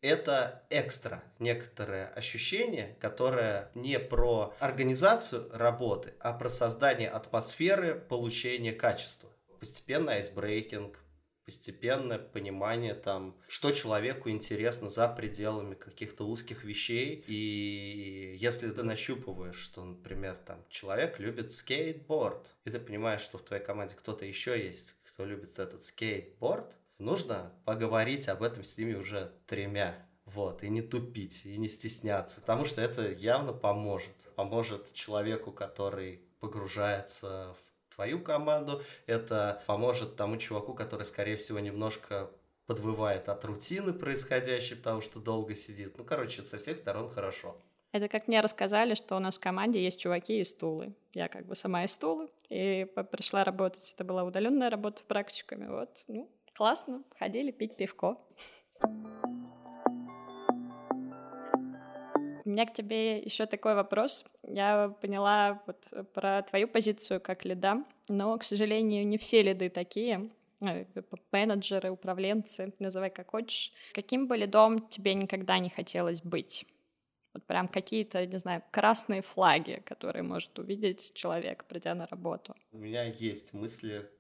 это 0.02 0.64
экстра 0.68 1.22
некоторое 1.38 2.08
ощущение, 2.08 2.96
которое 3.00 3.70
не 3.74 3.98
про 4.00 4.52
организацию 4.58 5.48
работы, 5.52 6.12
а 6.18 6.32
про 6.32 6.48
создание 6.48 7.08
атмосферы 7.08 7.94
получения 7.94 8.72
качества. 8.72 9.30
Постепенно 9.61 10.12
айсбрейкинг, 10.12 10.98
постепенное 11.44 12.18
понимание 12.18 12.94
там, 12.94 13.37
что 13.48 13.72
человеку 13.72 14.31
интересно 14.31 14.88
за 14.88 15.09
пределами 15.09 15.74
каких-то 15.74 16.24
узких 16.24 16.64
вещей. 16.64 17.24
И 17.26 18.37
если 18.38 18.70
ты 18.70 18.83
нащупываешь, 18.83 19.59
что, 19.59 19.85
например, 19.85 20.37
там 20.46 20.64
человек 20.68 21.18
любит 21.18 21.52
скейтборд, 21.52 22.55
и 22.64 22.70
ты 22.70 22.78
понимаешь, 22.78 23.22
что 23.22 23.38
в 23.38 23.42
твоей 23.42 23.62
команде 23.62 23.94
кто-то 23.96 24.24
еще 24.24 24.62
есть, 24.62 24.96
кто 25.12 25.24
любит 25.24 25.59
этот 25.59 25.85
скейтборд, 25.85 26.76
нужно 26.98 27.52
поговорить 27.64 28.28
об 28.28 28.42
этом 28.42 28.64
с 28.64 28.78
ними 28.78 28.94
уже 28.94 29.33
тремя. 29.46 30.07
Вот, 30.24 30.62
и 30.62 30.68
не 30.68 30.83
тупить, 30.83 31.44
и 31.44 31.59
не 31.59 31.68
стесняться, 31.68 32.40
потому 32.40 32.64
что 32.64 32.81
это 32.81 33.11
явно 33.11 33.52
поможет. 33.52 34.14
Поможет 34.37 34.92
человеку, 34.94 35.50
который 35.50 36.22
погружается 36.38 37.57
в 37.59 37.71
твою 37.94 38.20
команду, 38.20 38.83
это 39.07 39.62
поможет 39.66 40.16
тому 40.16 40.37
чуваку, 40.37 40.74
который, 40.74 41.05
скорее 41.05 41.37
всего, 41.37 41.59
немножко 41.59 42.31
подвывает 42.66 43.28
от 43.28 43.44
рутины 43.44 43.92
происходящей, 43.92 44.76
потому 44.76 45.00
что 45.00 45.20
долго 45.20 45.55
сидит. 45.55 45.98
Ну, 45.98 46.05
короче, 46.05 46.42
со 46.42 46.59
всех 46.59 46.76
сторон 46.76 47.11
хорошо. 47.11 47.57
Это 47.92 48.09
как 48.09 48.26
мне 48.26 48.40
рассказали, 48.40 48.94
что 48.94 49.16
у 49.16 49.18
нас 49.18 49.37
в 49.37 49.40
команде 49.40 49.83
есть 49.83 50.00
чуваки 50.00 50.40
и 50.40 50.44
стулы. 50.44 50.94
Я 51.12 51.28
как 51.28 51.44
бы 51.44 51.55
сама 51.55 51.85
из 51.85 51.92
стулы, 51.92 52.31
и 52.48 52.87
пришла 53.11 53.44
работать. 53.44 53.92
Это 53.92 54.05
была 54.05 54.24
удаленная 54.24 54.70
работа 54.70 55.02
практиками. 55.07 55.66
Вот, 55.66 56.05
ну, 56.09 56.31
классно. 56.55 57.02
Ходили 57.18 57.50
пить 57.50 57.76
пивко. 57.76 58.16
У 62.44 62.50
меня 62.50 62.66
к 62.66 62.72
тебе 62.72 63.18
еще 63.18 63.46
такой 63.46 63.74
вопрос. 63.74 64.24
Я 64.42 64.88
поняла 65.00 65.62
вот 65.66 66.12
про 66.12 66.42
твою 66.42 66.66
позицию 66.66 67.20
как 67.20 67.44
лида, 67.44 67.85
но, 68.09 68.37
к 68.37 68.44
сожалению, 68.44 69.07
не 69.07 69.16
все 69.16 69.42
лиды 69.42 69.70
такие 69.70 70.31
э, 70.61 70.85
менеджеры, 71.31 71.90
управленцы, 71.90 72.72
называй 72.81 73.11
как 73.11 73.31
хочешь. 73.31 73.72
Каким 73.92 74.26
бы 74.26 74.37
лидом 74.37 74.88
тебе 74.88 75.14
никогда 75.14 75.61
не 75.61 75.70
хотелось 75.70 76.20
быть? 76.20 76.66
Вот 77.33 77.44
прям 77.46 77.68
какие-то, 77.68 78.26
не 78.26 78.38
знаю, 78.38 78.62
красные 78.72 79.22
флаги, 79.22 79.83
которые 79.87 80.22
может 80.22 80.59
увидеть 80.59 81.14
человек, 81.14 81.64
придя 81.64 81.94
на 81.94 82.07
работу. 82.07 82.55
У 82.72 82.78
меня 82.78 83.05
есть 83.05 83.55
мысли, 83.55 84.11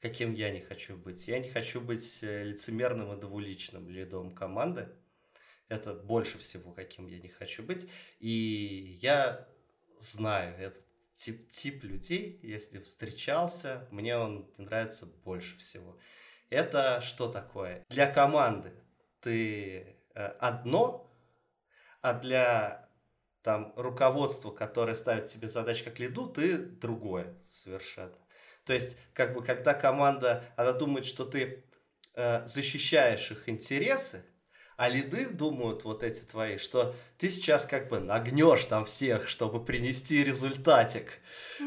каким 0.00 0.34
я 0.34 0.50
не 0.50 0.60
хочу 0.60 0.96
быть. 0.96 1.26
Я 1.28 1.38
не 1.38 1.48
хочу 1.48 1.80
быть 1.80 2.22
э, 2.22 2.44
лицемерным 2.44 3.16
и 3.16 3.20
двуличным 3.20 3.88
лидом 3.88 4.34
команды. 4.34 4.88
Это 5.68 5.94
больше 5.94 6.38
всего, 6.38 6.72
каким 6.72 7.06
я 7.06 7.18
не 7.18 7.28
хочу 7.28 7.62
быть. 7.62 7.88
И 8.20 8.98
я 9.00 9.48
знаю 9.98 10.56
этот 10.58 10.84
тип, 11.14 11.48
тип 11.50 11.84
людей, 11.84 12.38
если 12.42 12.78
встречался, 12.80 13.86
мне 13.90 14.16
он 14.16 14.50
нравится 14.58 15.06
больше 15.24 15.56
всего. 15.58 15.98
Это 16.50 17.00
что 17.00 17.28
такое? 17.28 17.84
Для 17.88 18.10
команды 18.10 18.72
ты 19.20 19.96
э, 20.14 20.26
одно, 20.38 21.10
а 22.02 22.12
для 22.12 22.88
там 23.42 23.72
руководства, 23.76 24.50
которое 24.50 24.94
ставит 24.94 25.26
тебе 25.26 25.48
задачи 25.48 25.84
как 25.84 25.98
лиду, 25.98 26.28
ты 26.28 26.56
другое 26.58 27.34
совершенно. 27.46 28.16
То 28.64 28.72
есть, 28.72 28.96
как 29.12 29.34
бы, 29.34 29.44
когда 29.44 29.74
команда, 29.74 30.44
она 30.56 30.72
думает, 30.72 31.04
что 31.04 31.26
ты 31.26 31.64
э, 32.14 32.46
защищаешь 32.46 33.30
их 33.30 33.48
интересы, 33.48 34.24
а 34.76 34.88
лиды 34.88 35.26
думают 35.26 35.84
вот 35.84 36.02
эти 36.02 36.20
твои, 36.20 36.58
что 36.58 36.94
ты 37.18 37.28
сейчас 37.28 37.66
как 37.66 37.88
бы 37.88 38.00
нагнешь 38.00 38.64
там 38.64 38.84
всех, 38.84 39.28
чтобы 39.28 39.64
принести 39.64 40.24
результатик. 40.24 41.20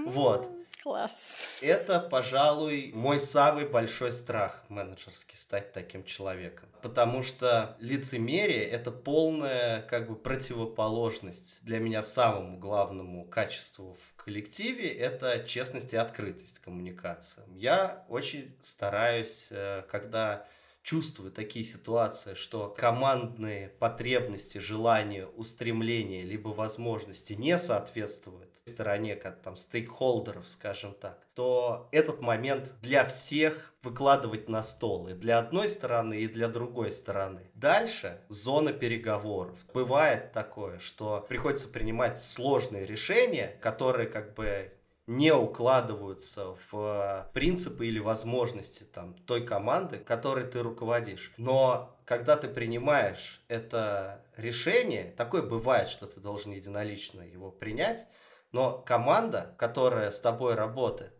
Вот. 0.05 0.49
Класс. 0.87 1.49
Это, 1.61 1.99
пожалуй, 1.99 2.91
мой 2.93 3.19
самый 3.19 3.67
большой 3.67 4.11
страх 4.13 4.63
менеджерский 4.69 5.35
стать 5.35 5.73
таким 5.73 6.05
человеком. 6.05 6.69
Потому 6.81 7.23
что 7.23 7.75
лицемерие— 7.81 8.63
это 8.69 8.91
полная 8.91 9.81
как 9.81 10.07
бы 10.07 10.15
противоположность 10.15 11.57
для 11.63 11.79
меня 11.79 12.01
самому 12.01 12.57
главному 12.57 13.25
качеству 13.25 13.97
в 13.99 14.23
коллективе— 14.23 14.87
это 14.89 15.43
честность 15.45 15.93
и 15.93 15.97
открытость 15.97 16.59
коммуникации. 16.59 17.43
Я 17.53 18.05
очень 18.07 18.55
стараюсь, 18.63 19.47
э, 19.51 19.83
когда 19.89 20.47
чувствую 20.87 21.33
такие 21.33 21.65
ситуации, 21.65 22.33
что 22.33 22.69
командные 22.69 23.69
потребности, 23.79 24.59
желания, 24.59 25.25
устремления, 25.25 26.23
либо 26.23 26.47
возможности 26.47 27.33
не 27.33 27.57
соответствуют 27.59 28.57
стороне, 28.67 29.15
как 29.15 29.41
там 29.41 29.57
стейкхолдеров, 29.57 30.47
скажем 30.47 30.93
так, 30.93 31.25
то 31.33 31.87
этот 31.91 32.21
момент 32.21 32.71
для 32.81 33.05
всех 33.05 33.73
выкладывать 33.81 34.49
на 34.49 34.61
стол 34.61 35.07
и 35.07 35.13
для 35.13 35.39
одной 35.39 35.67
стороны, 35.67 36.21
и 36.21 36.27
для 36.27 36.47
другой 36.47 36.91
стороны. 36.91 37.49
Дальше 37.53 38.21
зона 38.29 38.73
переговоров. 38.73 39.57
Бывает 39.73 40.31
такое, 40.31 40.79
что 40.79 41.25
приходится 41.27 41.69
принимать 41.69 42.21
сложные 42.21 42.85
решения, 42.85 43.57
которые 43.61 44.07
как 44.07 44.33
бы 44.35 44.71
не 45.07 45.31
укладываются 45.31 46.57
в 46.69 47.29
принципы 47.33 47.87
или 47.87 47.99
возможности 47.99 48.83
там, 48.83 49.15
той 49.25 49.45
команды, 49.45 49.97
которой 49.99 50.45
ты 50.45 50.61
руководишь. 50.61 51.33
Но 51.37 51.97
когда 52.05 52.35
ты 52.35 52.49
принимаешь 52.49 53.41
это 53.47 54.21
решение, 54.35 55.13
такое 55.15 55.41
бывает, 55.41 55.87
что 55.87 56.07
ты 56.07 56.19
должен 56.19 56.51
единолично 56.51 57.21
его 57.21 57.51
принять, 57.51 58.05
но 58.51 58.79
команда, 58.79 59.55
которая 59.57 60.11
с 60.11 60.19
тобой 60.19 60.55
работает, 60.55 61.16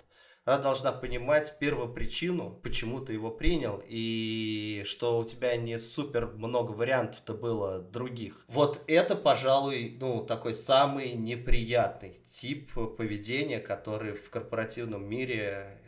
она 0.48 0.60
должна 0.60 0.94
понимать 0.94 1.60
первую 1.60 1.92
причину, 1.92 2.58
почему 2.64 3.02
ты 3.02 3.12
его 3.12 3.30
принял, 3.30 3.84
и 3.86 4.84
что 4.86 5.20
у 5.20 5.26
тебя 5.26 5.58
не 5.58 5.78
супер 5.78 6.28
много 6.28 6.72
вариантов-то 6.72 7.34
было 7.34 7.80
других. 7.80 8.46
Вот 8.48 8.82
это, 8.88 9.18
пожалуй, 9.18 9.98
ну, 10.00 10.26
такой 10.26 10.54
самый 10.54 11.12
неприятный 11.12 12.22
тип 12.26 12.72
поведения, 12.96 13.60
который 13.60 14.14
в 14.14 14.30
корпоративном 14.30 15.04
мире 15.04 15.82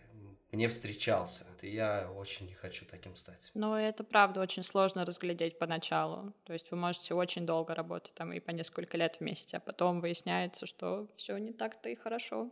мне 0.52 0.68
встречался. 0.68 1.46
И 1.62 1.70
я 1.70 2.12
очень 2.18 2.48
не 2.48 2.54
хочу 2.54 2.86
таким 2.86 3.16
стать. 3.16 3.52
Ну, 3.54 3.76
это 3.76 4.04
правда 4.04 4.42
очень 4.42 4.64
сложно 4.64 5.06
разглядеть 5.06 5.58
поначалу. 5.58 6.34
То 6.44 6.52
есть 6.52 6.70
вы 6.70 6.76
можете 6.76 7.14
очень 7.14 7.46
долго 7.46 7.74
работать 7.74 8.14
там 8.14 8.34
и 8.34 8.42
по 8.42 8.52
несколько 8.52 8.98
лет 8.98 9.18
вместе, 9.22 9.56
а 9.56 9.60
потом 9.62 10.02
выясняется, 10.02 10.66
что 10.66 11.08
все 11.16 11.38
не 11.38 11.54
так-то 11.54 11.88
и 11.88 11.96
хорошо. 11.96 12.50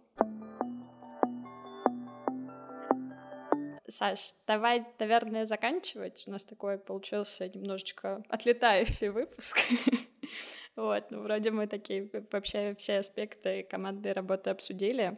Саш, 3.88 4.34
давай, 4.46 4.86
наверное, 5.00 5.46
заканчивать. 5.46 6.24
У 6.28 6.32
нас 6.32 6.44
такой 6.44 6.78
получился 6.78 7.48
немножечко 7.48 8.24
отлетающий 8.30 9.10
выпуск. 9.10 9.60
Вот, 10.76 11.10
ну, 11.10 11.24
вроде 11.24 11.50
мы 11.50 11.66
такие 11.66 12.08
вообще 12.32 12.76
все 12.76 13.00
аспекты 13.00 13.64
командной 13.64 14.12
работы 14.12 14.52
обсудили. 14.52 15.18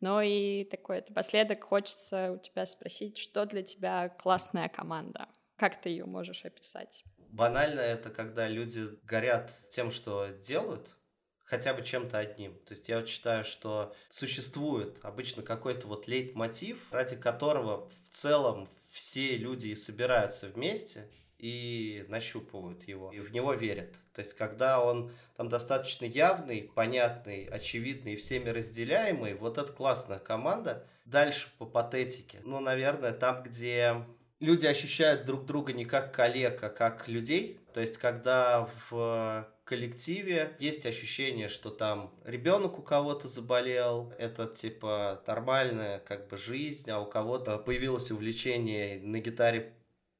Но 0.00 0.20
и 0.20 0.64
такой 0.64 1.02
напоследок 1.08 1.64
хочется 1.64 2.32
у 2.32 2.38
тебя 2.38 2.66
спросить, 2.66 3.16
что 3.16 3.46
для 3.46 3.62
тебя 3.62 4.10
классная 4.10 4.68
команда? 4.68 5.28
Как 5.56 5.80
ты 5.80 5.88
ее 5.88 6.04
можешь 6.04 6.44
описать? 6.44 7.02
Банально 7.16 7.80
это 7.80 8.10
когда 8.10 8.46
люди 8.46 8.88
горят 9.04 9.50
тем, 9.70 9.90
что 9.90 10.28
делают, 10.28 10.96
хотя 11.50 11.74
бы 11.74 11.82
чем-то 11.82 12.16
одним. 12.16 12.54
То 12.64 12.74
есть 12.74 12.88
я 12.88 13.00
вот 13.00 13.08
считаю, 13.08 13.44
что 13.44 13.92
существует 14.08 14.98
обычно 15.02 15.42
какой-то 15.42 15.88
вот 15.88 16.06
лейтмотив, 16.06 16.78
ради 16.92 17.16
которого 17.16 17.88
в 17.88 18.16
целом 18.16 18.68
все 18.90 19.36
люди 19.36 19.68
и 19.68 19.74
собираются 19.74 20.48
вместе 20.48 21.10
и 21.38 22.04
нащупывают 22.08 22.84
его, 22.84 23.10
и 23.12 23.18
в 23.18 23.32
него 23.32 23.54
верят. 23.54 23.92
То 24.12 24.20
есть, 24.20 24.34
когда 24.34 24.84
он 24.84 25.12
там 25.36 25.48
достаточно 25.48 26.04
явный, 26.04 26.70
понятный, 26.74 27.44
очевидный 27.44 28.12
и 28.12 28.16
всеми 28.16 28.50
разделяемый, 28.50 29.34
вот 29.34 29.58
это 29.58 29.72
классная 29.72 30.18
команда. 30.18 30.86
Дальше 31.04 31.48
по 31.58 31.64
патетике. 31.64 32.40
Ну, 32.44 32.60
наверное, 32.60 33.12
там, 33.12 33.42
где 33.42 34.04
люди 34.38 34.66
ощущают 34.66 35.24
друг 35.24 35.46
друга 35.46 35.72
не 35.72 35.84
как 35.84 36.14
коллег, 36.14 36.62
а 36.62 36.68
как 36.68 37.08
людей. 37.08 37.58
То 37.72 37.80
есть, 37.80 37.96
когда 37.96 38.68
в 38.90 39.48
коллективе. 39.70 40.56
Есть 40.58 40.84
ощущение, 40.84 41.48
что 41.48 41.70
там 41.70 42.12
ребенок 42.24 42.76
у 42.80 42.82
кого-то 42.82 43.28
заболел, 43.28 44.12
это 44.18 44.48
типа 44.48 45.22
нормальная 45.28 46.00
как 46.00 46.26
бы 46.26 46.36
жизнь, 46.36 46.90
а 46.90 46.98
у 46.98 47.06
кого-то 47.06 47.56
появилось 47.56 48.10
увлечение 48.10 48.98
на 48.98 49.20
гитаре 49.20 49.72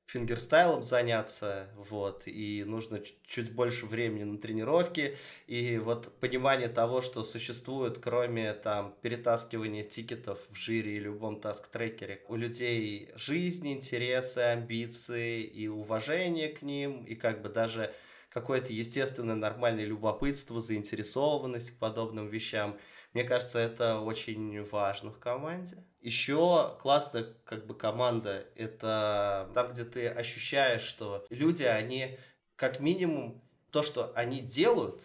фингерстайлом 0.07 0.85
заняться, 0.85 1.69
вот, 1.77 2.23
и 2.27 2.65
нужно 2.65 3.01
чуть 3.27 3.53
больше 3.53 3.87
времени 3.87 4.25
на 4.25 4.39
тренировки, 4.39 5.17
и 5.49 5.79
вот 5.79 6.13
понимание 6.21 6.69
того, 6.69 7.03
что 7.03 7.25
существует, 7.25 7.99
кроме 7.99 8.55
там 8.55 8.95
перетаскивания 9.03 9.83
тикетов 9.85 10.39
в 10.51 10.57
жире 10.57 10.97
или 10.97 11.05
любом 11.05 11.41
таск-трекере, 11.41 12.21
у 12.29 12.37
людей 12.37 13.11
жизнь, 13.17 13.73
интересы, 13.73 14.39
амбиции 14.39 15.43
и 15.43 15.67
уважение 15.69 16.49
к 16.49 16.63
ним, 16.63 17.05
и 17.05 17.15
как 17.15 17.43
бы 17.43 17.49
даже 17.49 17.93
какое-то 18.31 18.73
естественное 18.73 19.35
нормальное 19.35 19.85
любопытство, 19.85 20.61
заинтересованность 20.61 21.73
к 21.73 21.79
подобным 21.79 22.29
вещам. 22.29 22.79
Мне 23.13 23.25
кажется, 23.25 23.59
это 23.59 24.01
очень 24.01 24.63
важно 24.65 25.11
в 25.11 25.19
команде. 25.19 25.85
Еще 26.01 26.77
классная 26.81 27.27
как 27.45 27.67
бы 27.67 27.75
команда— 27.75 28.47
это 28.55 29.51
там, 29.53 29.73
где 29.73 29.85
ты 29.85 30.09
ощущаешь, 30.09 30.83
что 30.83 31.27
люди, 31.29 31.65
они 31.65 32.19
как 32.55 32.79
минимум 32.81 33.43
то, 33.71 33.83
что 33.83 34.13
они 34.15 34.41
делают, 34.41 35.03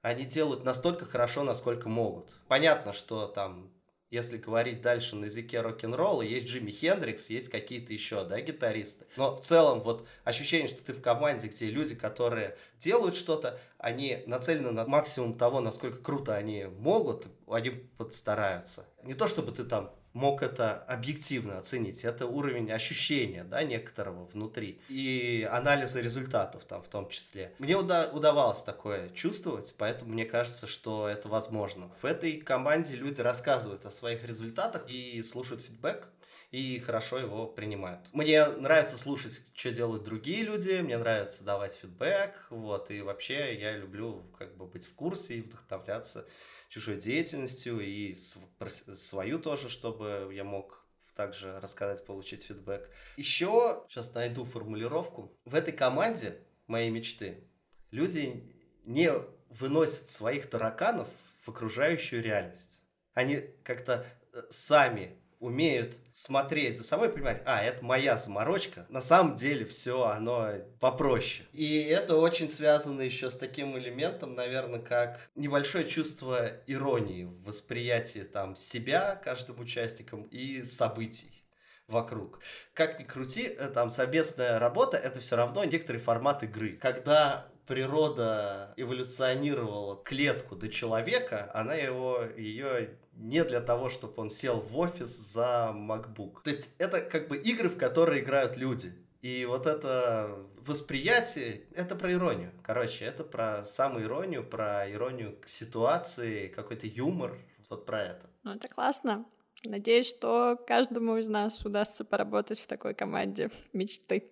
они 0.00 0.24
делают 0.24 0.64
настолько 0.64 1.04
хорошо, 1.04 1.42
насколько 1.42 1.88
могут. 1.88 2.38
Понятно, 2.46 2.92
что 2.92 3.26
там 3.26 3.72
если 4.10 4.38
говорить 4.38 4.80
дальше 4.80 5.16
на 5.16 5.26
языке 5.26 5.60
рок-н-ролла, 5.60 6.22
есть 6.22 6.46
Джимми 6.46 6.70
Хендрикс, 6.70 7.30
есть 7.30 7.50
какие-то 7.50 7.92
еще, 7.92 8.24
да, 8.24 8.40
гитаристы. 8.40 9.06
Но 9.16 9.36
в 9.36 9.42
целом 9.42 9.80
вот 9.80 10.06
ощущение, 10.24 10.68
что 10.68 10.82
ты 10.82 10.92
в 10.92 11.02
команде, 11.02 11.48
где 11.48 11.66
люди, 11.66 11.94
которые 11.94 12.56
делают 12.80 13.16
что-то, 13.16 13.60
они 13.78 14.22
нацелены 14.26 14.70
на 14.70 14.86
максимум 14.86 15.36
того, 15.36 15.60
насколько 15.60 15.98
круто 15.98 16.34
они 16.34 16.64
могут, 16.64 17.28
они 17.46 17.70
подстараются. 17.70 18.86
Не 19.02 19.14
то, 19.14 19.28
чтобы 19.28 19.52
ты 19.52 19.64
там 19.64 19.92
мог 20.18 20.42
это 20.42 20.74
объективно 20.74 21.58
оценить. 21.58 22.04
Это 22.04 22.26
уровень 22.26 22.70
ощущения, 22.72 23.44
да, 23.44 23.62
некоторого 23.62 24.24
внутри. 24.26 24.80
И 24.88 25.48
анализа 25.50 26.00
результатов 26.00 26.64
там 26.64 26.82
в 26.82 26.88
том 26.88 27.08
числе. 27.08 27.54
Мне 27.58 27.76
уда- 27.76 28.10
удавалось 28.12 28.62
такое 28.62 29.08
чувствовать, 29.10 29.74
поэтому 29.78 30.12
мне 30.12 30.24
кажется, 30.24 30.66
что 30.66 31.08
это 31.08 31.28
возможно. 31.28 31.90
В 32.02 32.04
этой 32.04 32.40
команде 32.40 32.96
люди 32.96 33.20
рассказывают 33.20 33.86
о 33.86 33.90
своих 33.90 34.24
результатах 34.24 34.88
и 34.88 35.22
слушают 35.22 35.62
фидбэк, 35.62 36.08
и 36.50 36.78
хорошо 36.80 37.18
его 37.18 37.46
принимают. 37.46 38.00
Мне 38.12 38.46
нравится 38.46 38.98
слушать, 38.98 39.42
что 39.54 39.70
делают 39.70 40.02
другие 40.02 40.42
люди, 40.42 40.80
мне 40.80 40.96
нравится 40.98 41.44
давать 41.44 41.74
фидбэк, 41.74 42.46
вот, 42.50 42.90
и 42.90 43.02
вообще 43.02 43.54
я 43.54 43.76
люблю 43.76 44.24
как 44.38 44.56
бы 44.56 44.66
быть 44.66 44.86
в 44.86 44.94
курсе 44.94 45.36
и 45.36 45.42
вдохновляться 45.42 46.26
чужой 46.68 46.98
деятельностью 47.00 47.80
и 47.80 48.14
свою 48.14 49.38
тоже, 49.38 49.68
чтобы 49.68 50.30
я 50.32 50.44
мог 50.44 50.86
также 51.14 51.58
рассказать, 51.58 52.04
получить 52.06 52.44
фидбэк. 52.44 52.88
Еще, 53.16 53.84
сейчас 53.88 54.14
найду 54.14 54.44
формулировку. 54.44 55.36
В 55.44 55.54
этой 55.54 55.72
команде 55.72 56.38
моей 56.68 56.90
мечты 56.90 57.42
люди 57.90 58.54
не 58.84 59.10
выносят 59.50 60.10
своих 60.10 60.48
тараканов 60.48 61.08
в 61.40 61.48
окружающую 61.48 62.22
реальность. 62.22 62.80
Они 63.14 63.42
как-то 63.64 64.06
э, 64.32 64.42
сами 64.50 65.18
умеют 65.40 65.94
смотреть 66.12 66.78
за 66.78 66.84
собой 66.84 67.08
и 67.08 67.12
понимать, 67.12 67.42
а, 67.44 67.62
это 67.62 67.84
моя 67.84 68.16
заморочка. 68.16 68.86
На 68.88 69.00
самом 69.00 69.36
деле 69.36 69.64
все 69.64 70.04
оно 70.04 70.52
попроще. 70.80 71.46
И 71.52 71.80
это 71.82 72.16
очень 72.16 72.48
связано 72.48 73.02
еще 73.02 73.30
с 73.30 73.36
таким 73.36 73.78
элементом, 73.78 74.34
наверное, 74.34 74.80
как 74.80 75.30
небольшое 75.36 75.86
чувство 75.86 76.52
иронии 76.66 77.24
в 77.24 77.44
восприятии 77.44 78.20
там 78.20 78.56
себя 78.56 79.14
каждым 79.22 79.60
участником 79.60 80.22
и 80.24 80.64
событий 80.64 81.38
вокруг. 81.86 82.40
Как 82.74 82.98
ни 83.00 83.04
крути, 83.04 83.44
э, 83.44 83.68
там 83.68 83.90
совместная 83.90 84.58
работа 84.58 84.96
это 84.96 85.20
все 85.20 85.36
равно 85.36 85.64
некоторый 85.64 85.98
формат 85.98 86.42
игры. 86.42 86.76
Когда 86.80 87.48
природа 87.66 88.72
эволюционировала 88.76 90.02
клетку 90.02 90.56
до 90.56 90.68
человека, 90.68 91.50
она 91.54 91.74
его, 91.74 92.24
ее 92.36 92.90
не 93.18 93.44
для 93.44 93.60
того, 93.60 93.90
чтобы 93.90 94.14
он 94.16 94.30
сел 94.30 94.60
в 94.60 94.78
офис 94.78 95.10
за 95.10 95.72
MacBook. 95.74 96.42
То 96.44 96.50
есть 96.50 96.70
это 96.78 97.00
как 97.00 97.28
бы 97.28 97.36
игры, 97.36 97.68
в 97.68 97.76
которые 97.76 98.22
играют 98.22 98.56
люди. 98.56 98.92
И 99.20 99.44
вот 99.46 99.66
это 99.66 100.46
восприятие, 100.60 101.62
это 101.74 101.96
про 101.96 102.12
иронию. 102.12 102.52
Короче, 102.62 103.04
это 103.04 103.24
про 103.24 103.64
самоиронию, 103.64 104.48
про 104.48 104.90
иронию 104.90 105.36
к 105.40 105.48
ситуации, 105.48 106.46
какой-то 106.48 106.86
юмор, 106.86 107.36
вот 107.68 107.84
про 107.84 108.02
это. 108.04 108.30
Ну, 108.44 108.54
это 108.54 108.68
классно. 108.68 109.26
Надеюсь, 109.64 110.08
что 110.08 110.56
каждому 110.66 111.16
из 111.16 111.28
нас 111.28 111.64
удастся 111.64 112.04
поработать 112.04 112.60
в 112.60 112.68
такой 112.68 112.94
команде 112.94 113.50
мечты. 113.72 114.30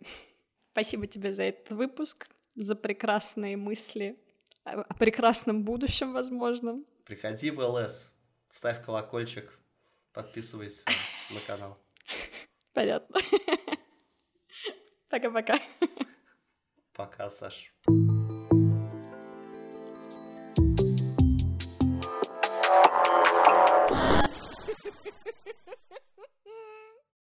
Спасибо 0.70 1.08
тебе 1.08 1.32
за 1.32 1.44
этот 1.44 1.70
выпуск, 1.70 2.28
за 2.54 2.76
прекрасные 2.76 3.56
мысли 3.56 4.16
о 4.62 4.94
прекрасном 4.94 5.64
будущем, 5.64 6.12
возможно. 6.12 6.82
Приходи 7.04 7.50
в 7.50 7.60
ЛС, 7.60 8.12
ставь 8.48 8.84
колокольчик, 8.84 9.58
подписывайся 10.12 10.84
на 11.30 11.40
канал. 11.40 11.78
Понятно. 12.72 13.20
Пока-пока. 15.08 15.60
Пока, 16.92 17.28
Саш. 17.28 17.72